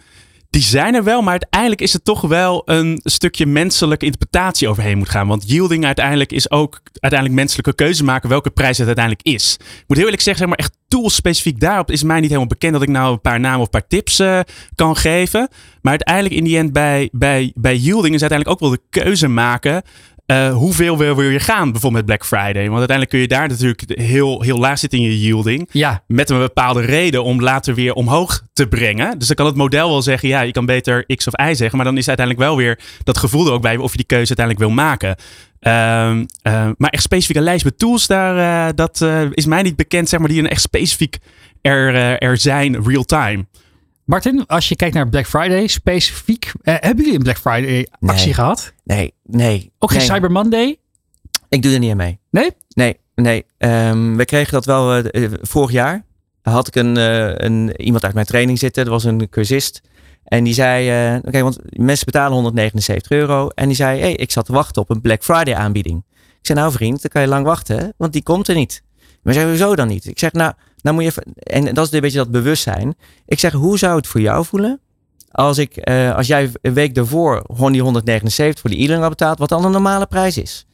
[0.51, 4.99] Die zijn er wel, maar uiteindelijk is het toch wel een stukje menselijke interpretatie overheen
[4.99, 5.27] moet gaan.
[5.27, 9.57] Want yielding uiteindelijk is ook uiteindelijk menselijke keuze maken welke prijs het uiteindelijk is.
[9.61, 12.49] Ik moet heel eerlijk zeggen, zeg maar echt tools specifiek daarop is mij niet helemaal
[12.49, 14.41] bekend dat ik nou een paar namen of een paar tips eh,
[14.75, 15.49] kan geven.
[15.83, 19.29] Maar uiteindelijk in die end bij, bij, bij yielding is uiteindelijk ook wel de keuze
[19.29, 19.83] maken
[20.31, 22.69] eh, hoeveel wil, wil je gaan bijvoorbeeld met Black Friday?
[22.69, 25.69] Want uiteindelijk kun je daar natuurlijk heel, heel laag zitten in je yielding.
[25.73, 29.19] Ja, Met een bepaalde reden om later weer omhoog te brengen.
[29.19, 31.77] Dus dan kan het model wel zeggen, ja, je kan beter X of Y zeggen.
[31.77, 34.37] Maar dan is uiteindelijk wel weer dat gevoel er ook bij of je die keuze
[34.37, 35.17] uiteindelijk wil maken.
[35.61, 40.09] Ehm, eh, maar echt specifieke lijst met tools, daar, eh, dat is mij niet bekend,
[40.09, 41.19] zeg maar, die een echt specifiek
[41.61, 43.47] er, er zijn real time.
[44.11, 48.25] Martin, als je kijkt naar Black Friday specifiek, eh, hebben jullie een Black Friday actie
[48.25, 48.35] Nee.
[48.35, 48.73] gehad?
[48.85, 49.73] Nee, nee.
[49.79, 50.09] Ook geen nee.
[50.09, 50.79] Cyber Monday?
[51.49, 52.19] Ik doe er niet aan mee.
[52.31, 52.51] Nee?
[52.69, 53.47] Nee, nee.
[53.59, 56.05] Ehm, we kregen dat wel eh, eh, vorig jaar.
[56.43, 58.85] Had ik een, eh, een, iemand uit mijn training zitten.
[58.85, 59.81] Dat was een cursist.
[60.25, 63.49] En die zei, oké, want mensen betalen 179 euro.
[63.49, 66.05] En die zei, hey, ik zat te wachten op een Black Friday aanbieding.
[66.15, 68.83] Ik zei, nou vriend, dan kan je lang wachten, want die komt er niet.
[69.23, 70.07] Maar zei, hoezo dan niet?
[70.07, 70.53] Ik zeg, nou,
[70.83, 72.95] nou moet je even, en dat is een beetje dat bewustzijn.
[73.27, 74.81] Ik zeg, hoe zou het voor jou voelen
[75.31, 79.39] als, ik, eh, als jij een week daarvoor die 179 voor die e-learning had betaald,
[79.39, 80.67] wat dan een normale prijs is?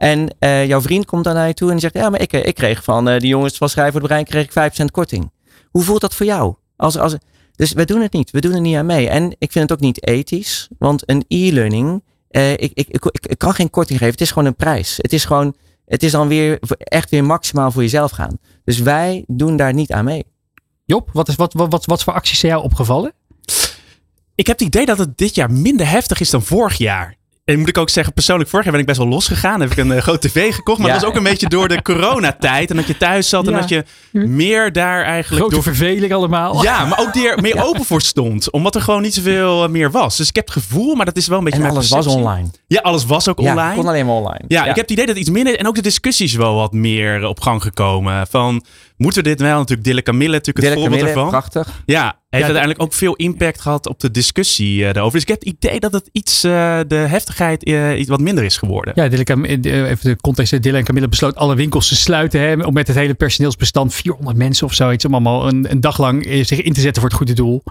[0.00, 2.44] En eh, jouw vriend komt dan naar je toe en zegt, ja, maar ik, eh,
[2.44, 5.30] ik kreeg van eh, die jongens van Schrijven voor het Brein kreeg ik 5% korting.
[5.70, 6.54] Hoe voelt dat voor jou?
[6.76, 7.16] Als, als,
[7.54, 8.30] dus we doen het niet.
[8.30, 9.08] We doen er niet aan mee.
[9.08, 13.54] En ik vind het ook niet ethisch, want een e-learning, ik, ik, ik, ik kan
[13.54, 14.12] geen korting geven.
[14.12, 14.96] Het is gewoon een prijs.
[14.96, 15.54] Het is gewoon,
[15.90, 18.38] het is dan weer echt weer maximaal voor jezelf gaan.
[18.64, 20.24] Dus wij doen daar niet aan mee.
[20.84, 23.12] Job, wat, is, wat, wat, wat, wat voor acties zijn jou opgevallen?
[24.34, 27.16] Ik heb het idee dat het dit jaar minder heftig is dan vorig jaar.
[27.44, 29.60] En moet ik ook zeggen, persoonlijk, vorig jaar ben ik best wel losgegaan.
[29.60, 30.78] Heb ik een uh, grote tv gekocht.
[30.78, 30.92] Maar Ja.
[30.92, 32.70] dat was ook een beetje door de coronatijd.
[32.70, 35.40] En dat je thuis zat en dat je meer daar eigenlijk...
[35.40, 35.62] Grote door...
[35.62, 36.62] verveling allemaal.
[36.62, 38.50] Ja, maar ook die er meer open voor stond.
[38.50, 40.16] Omdat er gewoon niet zoveel eh, meer was.
[40.16, 42.06] Dus ik heb het gevoel, maar dat is wel een beetje En mijn alles was
[42.06, 42.48] online.
[42.66, 43.74] Ja, alles was ook Ja, online.
[43.74, 44.44] kon alleen maar online.
[44.48, 45.58] Ja, ik heb het idee dat iets minder...
[45.58, 48.26] En ook de discussies wel wat meer op gang gekomen.
[48.26, 48.64] Van,
[49.00, 49.58] moeten we dit wel?
[49.58, 51.28] Natuurlijk Dille Camille, natuurlijk het voorbeeld Camille, ervan.
[51.28, 51.82] prachtig.
[51.86, 55.12] Ja, heeft uiteindelijk ook veel impact gehad op de discussie eh, daarover.
[55.12, 58.44] Dus ik heb het idee dat het iets, eh, de heftigheid eh, iets wat minder
[58.44, 58.92] is geworden.
[58.96, 60.62] Ja, Dylan Cam- eh, even de context.
[60.62, 62.40] Dylan en Camille besloot alle winkels te sluiten.
[62.40, 65.04] Hè, om met het hele personeelsbestand, 400 mensen of zoiets.
[65.04, 67.62] Om allemaal een, een dag lang zich in te zetten voor het goede doel.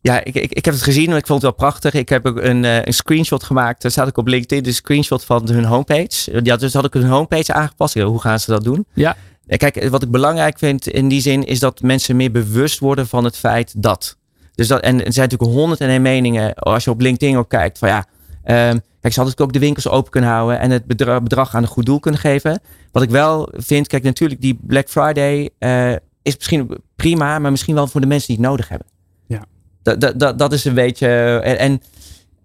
[0.00, 1.92] Ja, ik, ik, ik heb het gezien en ik vond het wel prachtig.
[1.92, 3.82] Ik heb ook een, een screenshot gemaakt.
[3.82, 4.62] Daar staat ik op LinkedIn.
[4.62, 6.40] De screenshot van hun homepage.
[6.42, 7.94] Ja, dus had ik hun homepage aangepast.
[7.94, 8.86] Hoe gaan ze dat doen?
[8.94, 9.16] Ja.
[9.46, 13.24] Kijk, wat ik belangrijk vind in die zin is dat mensen meer bewust worden van
[13.24, 14.16] het feit dat.
[14.54, 16.54] Dus dat en er zijn natuurlijk honderd en één meningen.
[16.54, 18.06] Als je op LinkedIn ook kijkt van ja.
[18.44, 21.62] ehm, kijk, ze hadden ook de winkels open kunnen houden en het bedra- bedrag aan
[21.62, 22.60] een goed doel kunnen geven.
[22.92, 25.92] Wat ik wel vind, kijk, natuurlijk die Black Friday eh,
[26.22, 28.86] is misschien prima, maar misschien wel voor de mensen die het nodig hebben.
[29.26, 29.44] Ja.
[29.82, 31.08] Dat, dat, dat, dat is een beetje.
[31.44, 31.80] En, en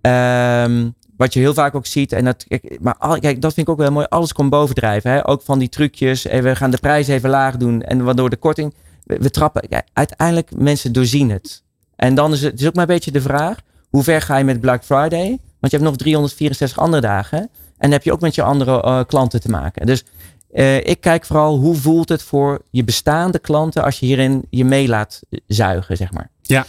[0.01, 0.89] ehm,
[1.19, 2.45] wat je heel vaak ook ziet, en dat,
[2.79, 4.05] maar al, kijk, dat vind ik ook wel mooi.
[4.09, 5.11] Alles komt bovendrijven.
[5.11, 5.27] Hè?
[5.27, 6.25] Ook van die trucjes.
[6.25, 7.81] En we gaan de prijs even laag doen.
[7.81, 8.73] En waardoor de korting.
[9.03, 9.83] We, trappen.
[9.93, 11.63] Uiteindelijk, mensen doorzien het.
[11.95, 13.57] En dan is het, is ook maar een beetje de vraag.
[13.89, 15.27] Hoe ver ga je met Black Friday?
[15.59, 17.39] Want je hebt nog 364 andere dagen.
[17.39, 19.85] En dan heb je ook met je andere eh, klanten te maken.
[19.85, 20.03] Dus
[20.51, 24.65] eh, ik kijk vooral hoe voelt het voor je bestaande klanten als je hierin je
[24.65, 26.29] mee laat zuigen, zeg maar.
[26.41, 26.65] Ja.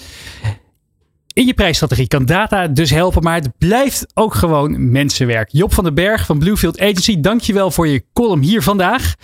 [1.40, 5.48] In je prijsstrategie kan data dus helpen, maar het blijft ook gewoon mensenwerk.
[5.52, 9.14] Job van den Berg van Bluefield Agency, dankjewel voor je column hier vandaag.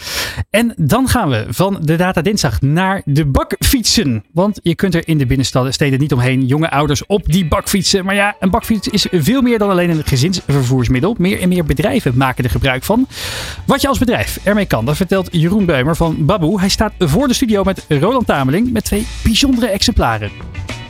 [0.50, 4.24] En dan gaan we van de Data Dinsdag naar de bakfietsen.
[4.32, 6.46] Want je kunt er in de binnensteden niet omheen.
[6.46, 8.04] Jonge ouders op die bakfietsen.
[8.04, 11.14] Maar ja, een bakfiets is veel meer dan alleen een gezinsvervoersmiddel.
[11.18, 13.06] Meer en meer bedrijven maken er gebruik van.
[13.66, 16.60] Wat je als bedrijf ermee kan, dat vertelt Jeroen Beumer van Baboe.
[16.60, 20.30] Hij staat voor de studio met Roland Tameling met twee bijzondere exemplaren.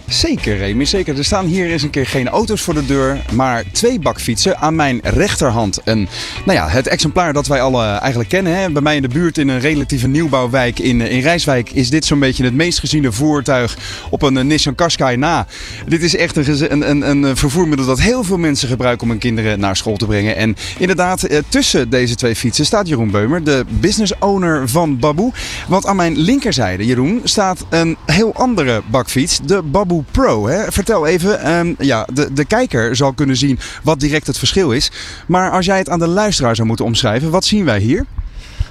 [0.08, 0.84] Zeker, Remy.
[0.84, 1.18] Zeker.
[1.18, 4.58] Er staan hier eens een keer geen auto's voor de deur, maar twee bakfietsen.
[4.58, 6.08] Aan mijn rechterhand een,
[6.44, 8.56] nou ja, het exemplaar dat wij alle eigenlijk kennen.
[8.56, 8.70] Hè.
[8.70, 12.18] Bij mij in de buurt in een relatieve nieuwbouwwijk in, in Rijswijk is dit zo'n
[12.18, 13.78] beetje het meest geziene voertuig
[14.10, 15.46] op een eh, Nissan Qashqai na.
[15.86, 19.18] Dit is echt een, een, een, een vervoermiddel dat heel veel mensen gebruiken om hun
[19.18, 20.36] kinderen naar school te brengen.
[20.36, 25.32] En inderdaad, eh, tussen deze twee fietsen staat Jeroen Beumer, de business owner van Baboe.
[25.68, 30.46] Want aan mijn linkerzijde, Jeroen, staat een heel andere bakfiets, de Baboe Pro.
[30.46, 30.72] Hè?
[30.72, 34.90] Vertel even, ehm, ja, de, de kijker zal kunnen zien wat direct het verschil is.
[35.26, 38.04] Maar als jij het aan de luisteraar zou moeten omschrijven, wat zien wij hier?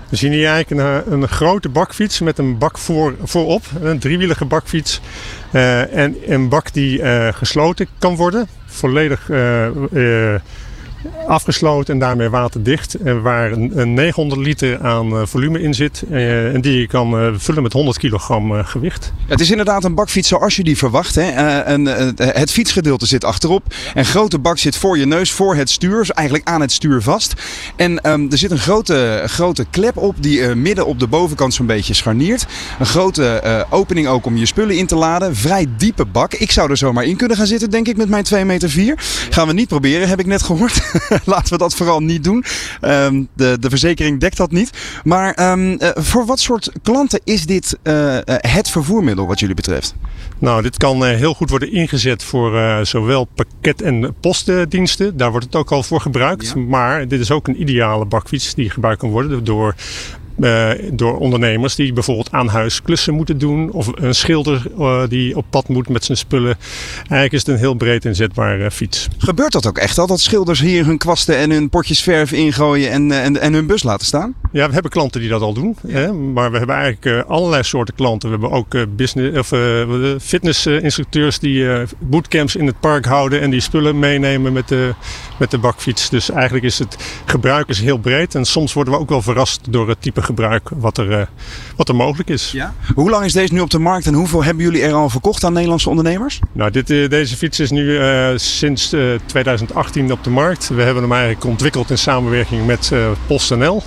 [0.10, 4.46] We zien hier eigenlijk een, een grote bakfiets met een bak voor, voorop, een driewielige
[4.46, 5.02] bakfiets.
[5.52, 10.42] Eh, en een bak die eh, gesloten kan worden, volledig eh, eh,
[11.28, 12.98] afgesloten en daarmee waterdicht.
[13.22, 17.20] Waar een, een 900 liter aan eh, volume in zit eh, en die je kan
[17.20, 19.14] eh, vullen met 100 kilogram gewicht.
[19.28, 21.16] Het is inderdaad een bakfiets zoals je die verwacht.
[21.16, 21.24] Hè?
[22.24, 23.74] Het fietsgedeelte zit achterop.
[23.94, 26.10] Een grote bak zit voor je neus, voor het stuur.
[26.10, 27.34] Eigenlijk aan het stuur vast.
[27.76, 31.66] En ehm, er zit een grote, grote klep op die midden op de bovenkant zo'n
[31.66, 32.46] beetje scharniert.
[32.80, 35.36] Een grote opening ook om je spullen in te laden.
[35.36, 36.34] Vrij diepe bak.
[36.34, 38.96] Ik zou er zomaar in kunnen gaan zitten, denk ik, met mijn 2 meter 4.
[39.30, 40.82] Gaan we niet proberen, heb ik net gehoord.
[41.26, 42.44] laten we dat vooral niet doen.
[42.82, 44.70] Ehm, de, de verzekering dekt dat niet.
[45.04, 49.56] Maar ehm, eh, voor wat soort klanten is dit eh, eh, het vervoermiddel wat jullie
[49.56, 49.96] betreft?
[50.40, 55.18] Nou, dit kan heel goed worden ingezet voor zowel pakket- en postdiensten.
[55.18, 56.56] Daar wordt het ook al voor gebruikt.
[56.56, 59.76] Maar dit is ook een ideale bakfiets die gebruikt kan worden door,
[60.42, 63.72] eh, door ondernemers die bijvoorbeeld aan huis klussen moeten doen.
[63.72, 66.58] Of een schilder eh, die op pad moet met zijn spullen.
[66.98, 69.08] Eigenlijk is het een heel breed inzetbare fiets.
[69.18, 70.08] Gebeurt dat ook echt al?
[70.08, 73.68] Dat schilders hier hun kwasten en hun potjes verf ingooien en, eh, en, en hun
[73.68, 74.36] bus laten staan?
[74.52, 75.78] Ja, we hebben klanten die dat al doen.
[75.88, 76.14] Hè?
[76.14, 78.30] Maar we hebben eigenlijk eh, allerlei soorten klanten.
[78.30, 83.42] We hebben ook eh, business, of, eh, fitnessinstructeurs die eh, bootcamps in het park houden
[83.42, 84.94] en die spullen meenemen met de,
[85.38, 86.10] met de bakfiets.
[86.10, 88.36] Dus eigenlijk is het gebruik is heel breed.
[88.36, 91.26] En soms worden we ook wel verrast door het type gebruik wat er, eh,
[91.76, 92.56] wat er mogelijk is.
[92.96, 95.44] Hoe lang is deze nu op de markt en hoeveel hebben jullie er al verkocht
[95.44, 96.40] aan Nederlandse ondernemers?
[96.52, 100.68] Nou, dit, eh, deze fiets is nu eh, sinds eh, 2018 op de markt.
[100.68, 102.92] We hebben hem eigenlijk ontwikkeld in samenwerking met
[103.28, 103.84] PostNL.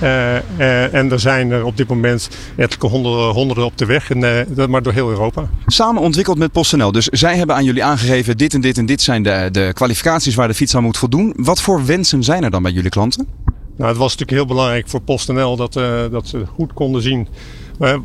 [0.00, 4.82] En er zijn er op dit moment ettelijke honderden, honderden op de weg, en, maar
[4.82, 5.48] door heel Europa.
[5.66, 6.92] Samen ontwikkeld met PostNL.
[6.92, 10.34] Dus zij hebben aan jullie aangegeven: dit en dit en dit zijn de, de kwalificaties
[10.34, 11.32] waar de fiets aan moet voldoen.
[11.36, 13.43] Wat voor wensen zijn er dan bij jullie klanten?
[13.76, 17.28] Nou, het was natuurlijk heel belangrijk voor PostNL dat, eh, dat ze goed konden zien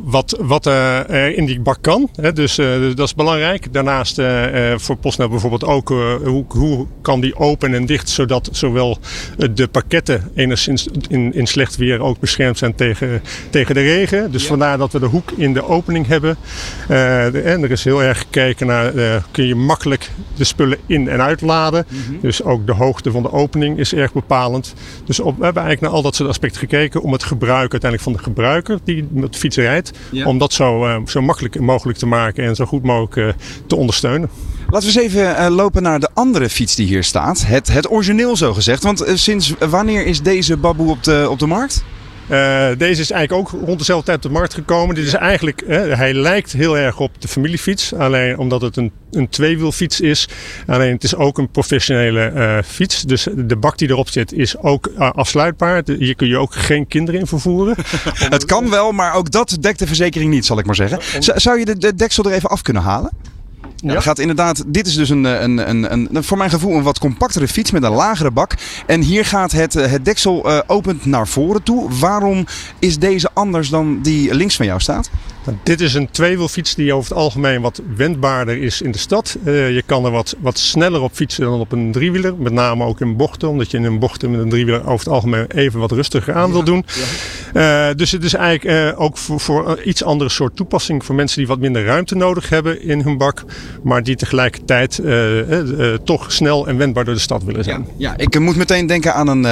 [0.04, 2.08] wat, wat eh, er in die bak kan.
[2.20, 2.32] Hè.
[2.32, 3.72] Dus eh, dat is belangrijk.
[3.72, 8.08] Daarnaast eh, eh, voor PostNL bijvoorbeeld ook eh, hoe, hoe kan die open en dicht
[8.08, 8.98] zodat zowel
[9.38, 14.32] eh, de pakketten enigszins in, in slecht weer ook beschermd zijn tegen, tegen de regen.
[14.32, 16.36] Dus vandaar dat we de hoek in de opening hebben.
[16.82, 16.88] Eh,
[17.32, 21.08] de- en er is heel erg gekeken naar eh, kun je makkelijk de spullen in
[21.08, 21.86] en uitladen.
[22.20, 24.74] Dus ook de hoogte van de opening is erg bepalend.
[25.04, 28.02] Dus op, we hebben eigenlijk naar al dat soort aspecten gekeken om het gebruik uiteindelijk
[28.02, 30.26] van de gebruiker die met de fiets rijdt, Ja.
[30.26, 33.76] om dat zo, eh, zo makkelijk mogelijk te maken en zo goed mogelijk eh, te
[33.76, 34.30] ondersteunen.
[34.70, 37.46] Laten we eens even eh, lopen naar de andere fiets die hier staat.
[37.46, 38.82] Het, het origineel zo gezegd.
[38.82, 41.84] Want sinds wanneer is deze baboe op de, op de markt?
[42.30, 44.94] Eh, deze is eigenlijk ook rond dezelfde tijd op de markt gekomen.
[44.94, 45.62] Dit is eigenlijk,
[45.96, 47.94] hij lijkt heel erg op de familiefiets.
[47.94, 50.28] Alleen omdat het een, een tweewielfiets is.
[50.66, 53.02] Alleen het is ook een professionele eh, fiets.
[53.02, 55.82] Dus de bak die erop zit is ook eh, afsluitbaar.
[55.98, 57.76] Hier kun je ook geen kinderen in vervoeren.
[58.36, 60.98] Het kan wel, maar ook dat dekt de verzekering niet, zal ik maar zeggen.
[61.40, 63.10] Zou je de, de deksel er even af kunnen halen?
[63.82, 63.92] Ja.
[63.94, 66.76] dat gaat inderdaad, dit is dus een, eh, een, een, een, een- voor mijn gevoel
[66.76, 68.54] een wat compactere fiets met een lagere bak.
[68.86, 71.90] En hier gaat het, eh, het deksel eh, opent naar voren toe.
[71.98, 72.46] Waarom
[72.78, 75.10] is deze anders dan die links van jou staat?
[75.44, 79.36] Nou, dit is een tweewielfiets die over het algemeen wat wendbaarder is in de stad.
[79.44, 82.34] Eh, je kan er wat, wat sneller op fietsen dan op een driewieler.
[82.36, 83.48] Met name ook in bochten.
[83.48, 86.52] Omdat je in een bochten met een driewieler over het algemeen even wat rustiger aan
[86.52, 86.84] wil doen.
[87.52, 91.04] Eh, dus het is eigenlijk eh, ook voor, voor een iets andere soort toepassing.
[91.04, 93.44] Voor mensen die wat minder ruimte nodig hebben in hun bak.
[93.82, 95.00] Maar die tegelijkertijd
[96.04, 97.86] toch snel en wendbaar door de stad willen zijn.
[97.96, 99.44] Ja, ik moet meteen denken aan een,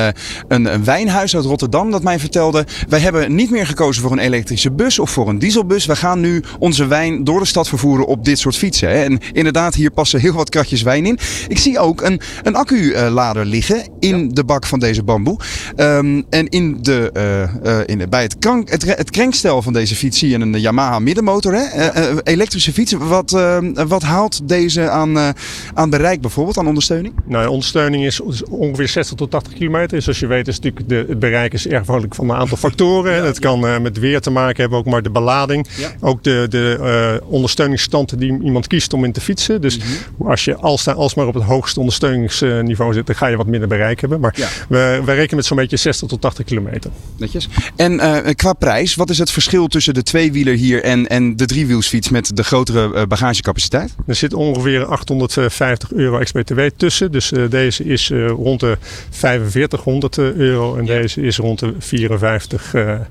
[0.48, 2.66] een, een wijnhuis uit Rotterdam dat mij vertelde.
[2.88, 5.77] Wij hebben niet meer gekozen voor een elektrische bus of voor een dieselbus.
[5.86, 8.88] We gaan nu onze wijn door de stad vervoeren op dit soort fietsen.
[8.88, 9.02] Hè.
[9.04, 11.18] En inderdaad, hier passen heel wat kratjes wijn in.
[11.48, 15.38] Ik zie ook een, een accu-lader liggen in de bak van deze bamboe.
[15.76, 19.72] Ehm, en in de, eh, eh, in de, bij het, krank, het, het krenkstel van
[19.72, 21.54] deze fiets zie je een Yamaha middenmotor.
[21.54, 21.62] Hè?
[21.62, 22.92] Eh, elektrische fiets.
[22.92, 23.58] Wat, eh,
[23.88, 25.34] wat haalt deze aan,
[25.74, 27.14] aan bereik bijvoorbeeld, aan ondersteuning?
[27.24, 28.20] Nou, de ondersteuning is
[28.50, 29.88] ongeveer 60 tot 80 kilometer.
[29.88, 32.56] Dus zoals je weet is natuurlijk de, het bereik is erg afhankelijk van een aantal
[32.56, 33.24] factoren.
[33.24, 35.67] Het kan met weer te maken hebben, ook maar de belading.
[36.00, 36.78] Ook de, de
[37.20, 39.60] eh, ondersteuningsstand die iemand kiest om in te fietsen.
[39.60, 39.78] Dus
[40.18, 44.00] als je als, alsmaar op het hoogste ondersteuningsniveau zit, dan ga je wat minder bereik
[44.00, 44.20] hebben.
[44.20, 44.48] Maar Ja.
[44.68, 46.90] we, we rekenen met zo'n beetje 60 tot 80 kilometer.
[47.16, 47.48] Netjes.
[47.76, 51.46] En eh, qua prijs, wat is het verschil tussen de tweewieler hier en, en de
[51.46, 53.94] driewielsfiets met de grotere eh, bagagecapaciteit?
[54.06, 57.12] Er zit ongeveer 850 euro ex-BTW tussen.
[57.12, 58.78] Dus deze is rond de
[59.10, 63.06] 4500 euro en deze is rond de 5400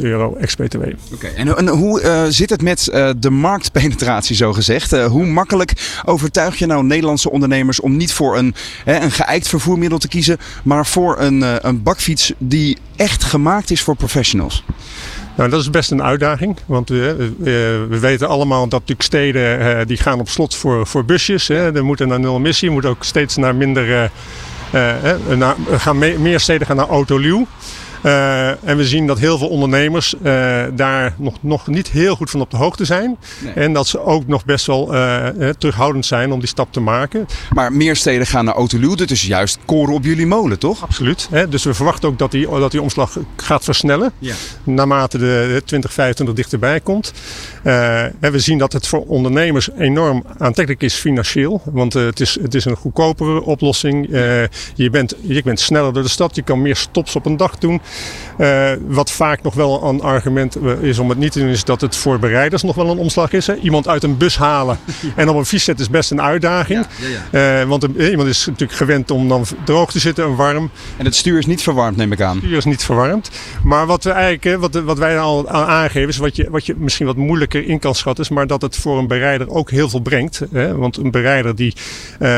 [0.00, 0.82] euro ex-BTW.
[1.12, 1.26] Oké.
[1.26, 4.92] En, en hoe eh, zit het met eh, de marktpenetratie zo gezegd?
[4.92, 8.54] Eh, hoe makkelijk overtuig je nou Nederlandse ondernemers om niet voor een,
[8.84, 13.82] hè, een geëikt vervoermiddel te kiezen, maar voor een, een bakfiets die echt gemaakt is
[13.82, 14.64] voor professionals?
[15.36, 16.56] Nou, dat is best een uitdaging.
[16.66, 21.48] Want eh, we weten allemaal dat natuurlijk steden die gaan op slot voor, voor busjes.
[21.48, 21.74] Hè.
[21.74, 22.70] Er moeten naar nul emissie.
[22.70, 24.10] Moet ook steeds naar minder.
[25.36, 27.46] naar, gaan me- meer steden gaan naar autoluw.
[28.02, 32.30] Uh, en we zien dat heel veel ondernemers uh, daar nog, nog niet heel goed
[32.30, 33.16] van op de hoogte zijn.
[33.38, 33.52] Nee.
[33.52, 35.26] En dat ze ook nog best wel uh,
[35.58, 37.26] terughoudend zijn om die stap te maken.
[37.52, 40.82] Maar meer steden gaan naar autoluwde, dus juist koren op jullie molen, toch?
[40.82, 41.28] Absoluut.
[41.30, 41.48] Hè?
[41.48, 44.12] Dus we verwachten ook dat die, dat die omslag gaat versnellen.
[44.18, 44.34] Ja.
[44.64, 47.12] Naarmate de, de 2025 dichterbij komt.
[47.62, 51.62] en we zien dat het voor ondernemers enorm aantrekkelijk is financieel.
[51.64, 54.08] Want het, is, het is een goedkopere oplossing.
[54.74, 56.34] je, bent, je bent sneller door de stad.
[56.34, 57.80] Je kan meer stops op een dag doen.
[58.40, 61.80] Uh, wat vaak nog wel een argument is om het niet te doen, is dat
[61.80, 63.46] het voor bereiders nog wel een omslag is.
[63.46, 63.54] Hè?
[63.54, 64.78] Iemand uit een bus halen
[65.16, 66.86] en op een fiets zetten is best een uitdaging.
[67.00, 70.70] Ja, ja, uh, want iemand is natuurlijk gewend om dan droog te zitten en warm.
[70.96, 72.34] En het stuur is niet verwarmd, neem ik aan.
[72.34, 73.30] Het stuur is niet verwarmd.
[73.62, 77.06] Maar wat, we eigenlijk, wat, wat wij al aangeven, is wat je, wat je misschien
[77.06, 80.00] wat moeilijker in kan schatten, is maar dat het voor een bereider ook heel veel
[80.00, 80.42] brengt.
[80.52, 80.76] Hè?
[80.76, 81.74] Want een bereider die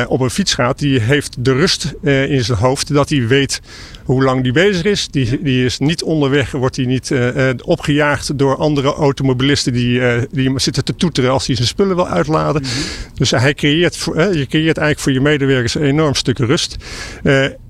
[0.06, 3.60] op een fiets gaat, die heeft de rust in zijn hoofd dat hij weet
[4.04, 5.08] hoe lang die bezig is.
[5.08, 10.22] Die, die is niet onderweg, wordt hij niet uh, opgejaagd door andere automobilisten die, uh,
[10.30, 12.62] die zitten te toeteren als hij zijn spullen wil uitladen.
[12.62, 12.82] Mm -hmm.
[13.14, 16.76] Dus hij creëert, je creëert eigenlijk voor je medewerkers een enorm stuk rust.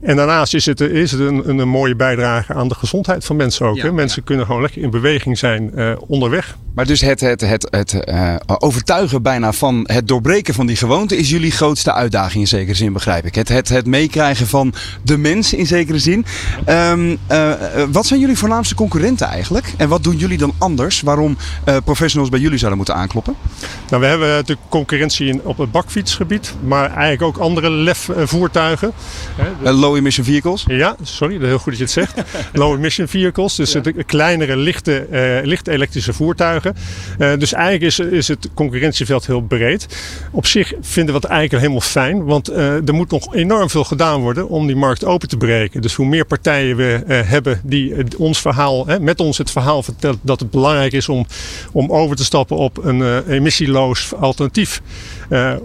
[0.02, 3.66] En daarnaast is het, is het een, een, mooie bijdrage aan de gezondheid van mensen
[3.66, 3.76] ook.
[3.76, 3.92] Ja, hè?
[3.92, 4.26] Mensen ja.
[4.26, 5.72] kunnen gewoon lekker in beweging zijn
[6.06, 6.56] onderweg.
[6.74, 11.16] Maar dus het, het, het, het uh, overtuigen bijna van het doorbreken van die gewoonte
[11.16, 13.34] is jullie grootste uitdaging in zekere zin, begrijp ik.
[13.34, 16.24] Het, het, het meekrijgen van de mens in zekere zin.
[16.68, 17.52] Um, uh,
[17.90, 19.72] wat zijn jullie voornaamste concurrenten eigenlijk?
[19.76, 21.36] En wat doen jullie dan anders waarom
[21.68, 23.34] uh, professionals bij jullie zouden moeten aankloppen?
[23.88, 28.92] Nou, we hebben natuurlijk concurrentie in, op het bakfietsgebied, maar eigenlijk ook andere LEF-voertuigen.
[29.92, 30.64] Low emission vehicles?
[30.66, 32.22] Ja, sorry, heel goed dat je het zegt.
[32.62, 33.80] low emission vehicles, dus ja.
[33.80, 35.06] de kleinere, lichte,
[35.44, 36.74] licht elektrische voertuigen.
[37.18, 39.86] Uh, dus eigenlijk is, is het concurrentieveld heel breed.
[40.30, 43.84] Op zich vinden we het eigenlijk helemaal fijn, want uh, er moet nog enorm veel
[43.84, 45.82] gedaan worden om die markt open te breken.
[45.82, 50.40] Dus hoe meer partijen we hebben die ons verhaal, met ons het verhaal vertellen dat
[50.40, 51.26] het belangrijk is om,
[51.72, 54.82] om over te stappen op een emissieloos alternatief,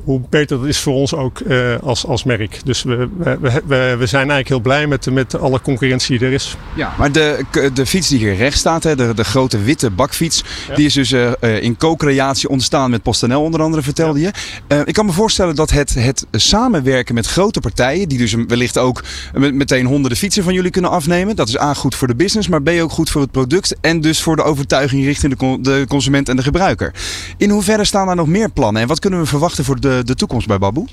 [0.03, 1.41] hoe beter dat is voor ons ook
[1.81, 2.59] als, als merk.
[2.63, 6.33] Dus we, we, we, we zijn eigenlijk heel blij met, met alle concurrentie die er
[6.33, 6.55] is.
[6.75, 10.43] Ja, maar de, de fiets die hier rechts staat, hè, de, de grote witte bakfiets,
[10.67, 10.75] ja.
[10.75, 14.31] die is dus uh, in co-creatie ontstaan met PostNL onder andere, vertelde ja.
[14.67, 14.81] je.
[14.85, 19.03] Ik kan me voorstellen dat het, het samenwerken met grote partijen, die dus wellicht ook
[19.33, 21.35] meteen honderden fietsen van jullie kunnen afnemen.
[21.35, 24.01] Dat is A goed voor de business, maar B ook goed voor het product en
[24.01, 26.93] dus voor de overtuiging richting de, de consument en de gebruiker.
[27.37, 30.15] In hoeverre staan daar nog meer plannen en wat kunnen we verwachten voor de, de
[30.15, 30.87] toekomst bij Baboe?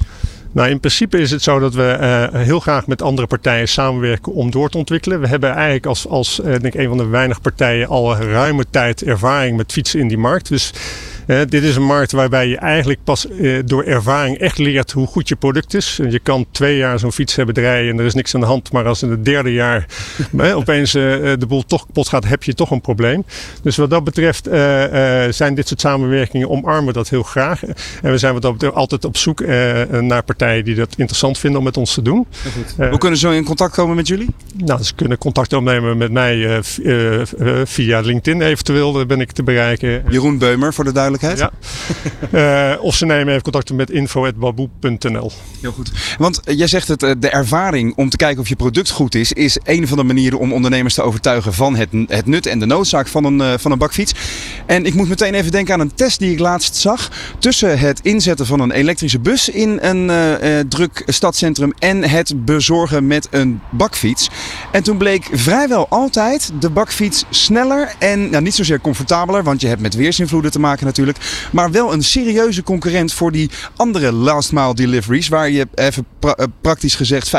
[0.52, 1.98] Nou, in principe is het zo dat we
[2.32, 5.20] uh, heel graag met andere partijen samenwerken om door te ontwikkelen.
[5.20, 8.64] We hebben eigenlijk als, als uh, denk ik, een van de weinige partijen al ruime
[8.70, 10.48] tijd ervaring met fietsen in die markt.
[10.48, 10.72] Dus
[11.26, 15.28] dit is een markt waarbij je eigenlijk pas uh, door ervaring echt leert hoe goed
[15.28, 16.00] je product is.
[16.08, 18.72] Je kan twee jaar zo'n fiets hebben rijden en er is niks aan de hand.
[18.72, 19.86] Maar als in het derde jaar
[20.54, 21.02] opeens uh,
[21.38, 23.24] de boel toch kapot gaat, heb je toch een probleem.
[23.62, 24.48] Dus wat dat betreft
[25.34, 27.64] zijn dit soort samenwerkingen omarmen dat heel graag.
[28.02, 29.46] En we zijn wat dat betreft altijd op zoek
[30.00, 32.26] naar partijen die dat interessant vinden om met ons te doen.
[32.76, 34.28] hoe kunnen ze zo in contact komen met jullie?
[34.56, 36.60] Nou, ze kunnen contact opnemen met mij
[37.64, 38.92] via LinkedIn eventueel.
[38.92, 40.02] Daar ben ik te bereiken.
[40.08, 41.13] Jeroen Beumer voor de duidelijkheid.
[41.20, 41.50] Ja.
[42.74, 45.32] uh, of ze nemen even contact met info.baboe.nl.
[45.60, 45.92] Heel goed.
[46.18, 49.58] Want jij zegt het, de ervaring om te kijken of je product goed is, is
[49.64, 53.08] een van de manieren om ondernemers te overtuigen van het, het nut en de noodzaak
[53.08, 54.12] van een, van een bakfiets.
[54.66, 58.00] En ik moet meteen even denken aan een test die ik laatst zag tussen het
[58.02, 63.60] inzetten van een elektrische bus in een uh, druk stadscentrum en het bezorgen met een
[63.70, 64.30] bakfiets.
[64.72, 69.66] En toen bleek vrijwel altijd de bakfiets sneller en nou, niet zozeer comfortabeler, want je
[69.66, 71.50] hebt met weersinvloeden te maken natuurlijk natuurlijk.
[71.52, 75.28] Maar wel een serieuze concurrent voor die andere last mile deliveries.
[75.28, 77.32] Waar je even pra praktisch gezegd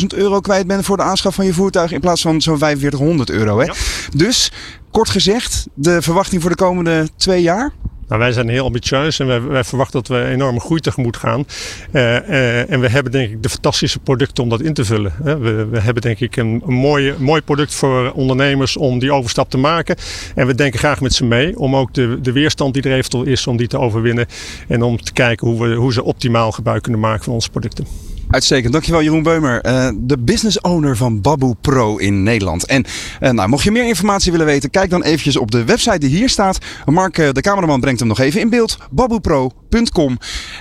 [0.00, 1.92] 45.000 euro kwijt bent voor de aanschaf van je voertuig.
[1.92, 3.58] In plaats van zo'n 4500 euro.
[3.58, 3.64] Hè?
[3.64, 3.74] Ja.
[4.14, 4.52] Dus
[4.90, 7.72] kort gezegd, de verwachting voor de komende twee jaar?
[8.08, 11.44] Nou, wij zijn heel ambitieus en wij, wij, verwachten dat we enorme groei tegemoet gaan.
[11.92, 15.12] Uh, uh, en we hebben denk ik de fantastische producten om dat in te vullen.
[15.22, 19.50] We, we hebben denk ik een, een mooie, mooi product voor ondernemers om die overstap
[19.50, 19.96] te maken.
[20.34, 23.24] En we denken graag met ze mee om ook de, de weerstand die er eventueel
[23.24, 24.26] is, om die te overwinnen.
[24.68, 27.86] En om te kijken hoe, we, hoe ze optimaal gebruik kunnen maken van onze producten.
[28.30, 28.72] Uitstekend.
[28.72, 32.66] Dankjewel Jeroen Beumer, uh, de business owner van Babu Pro in Nederland.
[32.66, 32.84] En
[33.20, 36.08] uh, nou, mocht je meer informatie willen weten, kijk dan eventjes op de website die
[36.08, 36.58] hier staat.
[36.86, 38.78] Mark, uh, de cameraman, brengt hem nog even in beeld.
[38.90, 40.18] babupro.com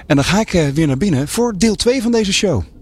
[0.08, 2.77] En dan ga ik weer naar binnen voor deel 2 van deze show.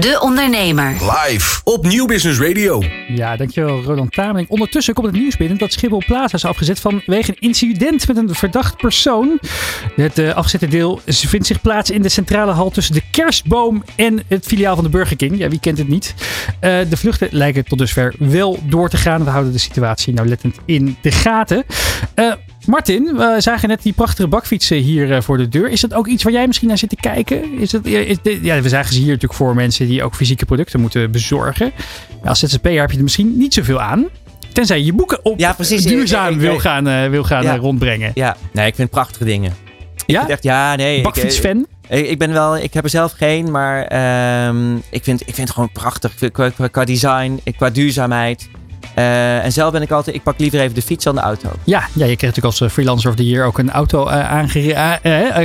[0.00, 0.90] De Ondernemer.
[0.90, 2.82] Live op Nieuw Business Radio.
[3.08, 4.48] Ja, dankjewel Roland Tameling.
[4.48, 8.34] Ondertussen komt het nieuws binnen dat Schiphol Plaza is afgezet vanwege een incident met een
[8.34, 9.38] verdacht persoon.
[9.96, 14.22] Het uh, afgezette deel vindt zich plaats in de centrale hal tussen de kerstboom en
[14.28, 15.38] het filiaal van de Burger King.
[15.38, 16.14] Ja, wie kent het niet?
[16.60, 19.24] Uh, de vluchten lijken tot dusver wel door te gaan.
[19.24, 21.64] We houden de situatie nauwlettend in de gaten.
[22.14, 22.32] Uh,
[22.66, 25.68] Martin, we zagen net die prachtige bakfietsen hier voor de deur.
[25.68, 27.58] Is dat ook iets waar jij misschien naar zit te kijken?
[27.58, 30.44] Is dat, is dit, ja, we zagen ze hier natuurlijk voor mensen die ook fysieke
[30.44, 31.72] producten moeten bezorgen.
[32.24, 34.04] Als ZZP'er heb je er misschien niet zoveel aan.
[34.52, 35.82] Tenzij je boeken op ja, precies.
[35.84, 37.54] duurzaam wil gaan, eh, wil gaan Ja.
[37.54, 38.10] eh, rondbrengen.
[38.14, 39.52] Ja, nee, ik vind prachtige dingen.
[40.06, 40.22] Ja?
[40.22, 41.02] Ik echt, ja, nee.
[41.02, 41.66] Bakfietsfan?
[41.88, 45.36] Ik, ik ben wel, ik heb er zelf geen, maar ehm, ik, vind, ik vind
[45.36, 46.14] het gewoon prachtig.
[46.32, 48.48] Qua, qua design, qua duurzaamheid.
[48.94, 51.48] Eh, en zelf ben ik altijd, ik pak liever even de fiets dan de auto.
[51.64, 54.98] Ja, ja, je kreeg natuurlijk als eh, freelancer of the year ook een auto aangereden.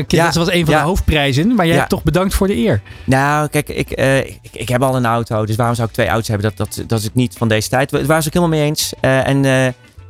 [0.08, 0.80] Ja, dat was een van ja.
[0.80, 1.48] de hoofdprijzen.
[1.56, 1.80] Maar jij Ja.
[1.80, 2.82] hebt toch bedankt voor de eer.
[3.04, 6.08] Nou, kijk, ik, eh, ik, ik heb al een auto, dus waarom zou ik twee
[6.08, 6.54] auto's hebben?
[6.56, 7.90] Dat, dat, dat is het niet van deze tijd.
[7.90, 8.94] Daar waren ze ook helemaal mee eens.
[9.00, 9.46] En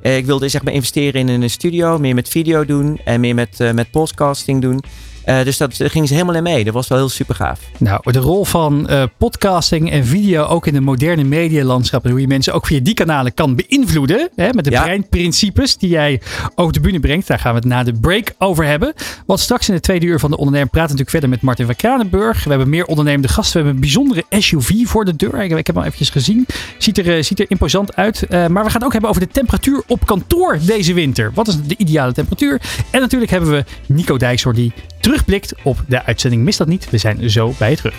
[0.02, 3.74] ik wilde zeg maar investeren in een studio, meer met video doen en meer met,
[3.74, 4.84] met podcasting doen.
[5.24, 6.64] Eh, dus dat gingen ze helemaal in mee.
[6.64, 7.60] Dat was wel heel super gaaf.
[7.78, 12.04] Nou, de rol van eh, podcasting en video ook in de moderne medialandschap.
[12.06, 14.30] En hoe je mensen ook via die kanalen kan beïnvloeden.
[14.36, 14.84] Hè, met de Ja.
[14.84, 16.22] breinprincipes die jij
[16.56, 17.28] over de bühne brengt.
[17.28, 18.94] Daar gaan we het na de break over hebben.
[19.26, 21.66] Want straks in de tweede uur van de ondernemer praten we natuurlijk verder met Martin
[21.66, 22.44] van Kranenburg.
[22.44, 23.62] We hebben meer ondernemende gasten.
[23.62, 25.36] We hebben een bijzondere SUV voor de deur.
[25.44, 26.46] Ik, ik heb hem al eventjes gezien.
[26.78, 28.26] Ziet er, eh, ziet er imposant uit.
[28.30, 31.32] Maar we gaan het ook hebben over de temperatuur op kantoor deze winter.
[31.34, 32.62] Wat is de ideale temperatuur?
[32.92, 36.44] En natuurlijk hebben we Nico Dijkshoor die terugblikt op de uitzending.
[36.44, 36.90] Mis dat niet.
[36.90, 37.96] We zijn zo bij je terug.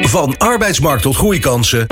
[0.00, 1.86] Van arbeidsmarkt tot groeikansen.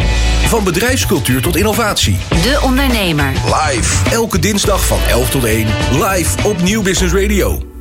[0.47, 2.17] Van bedrijfscultuur tot innovatie.
[2.29, 3.33] De Ondernemer.
[3.45, 4.11] Live.
[4.11, 5.67] Elke dinsdag van 11 tot 1.
[5.93, 7.72] Live op Nieuw Business Radio.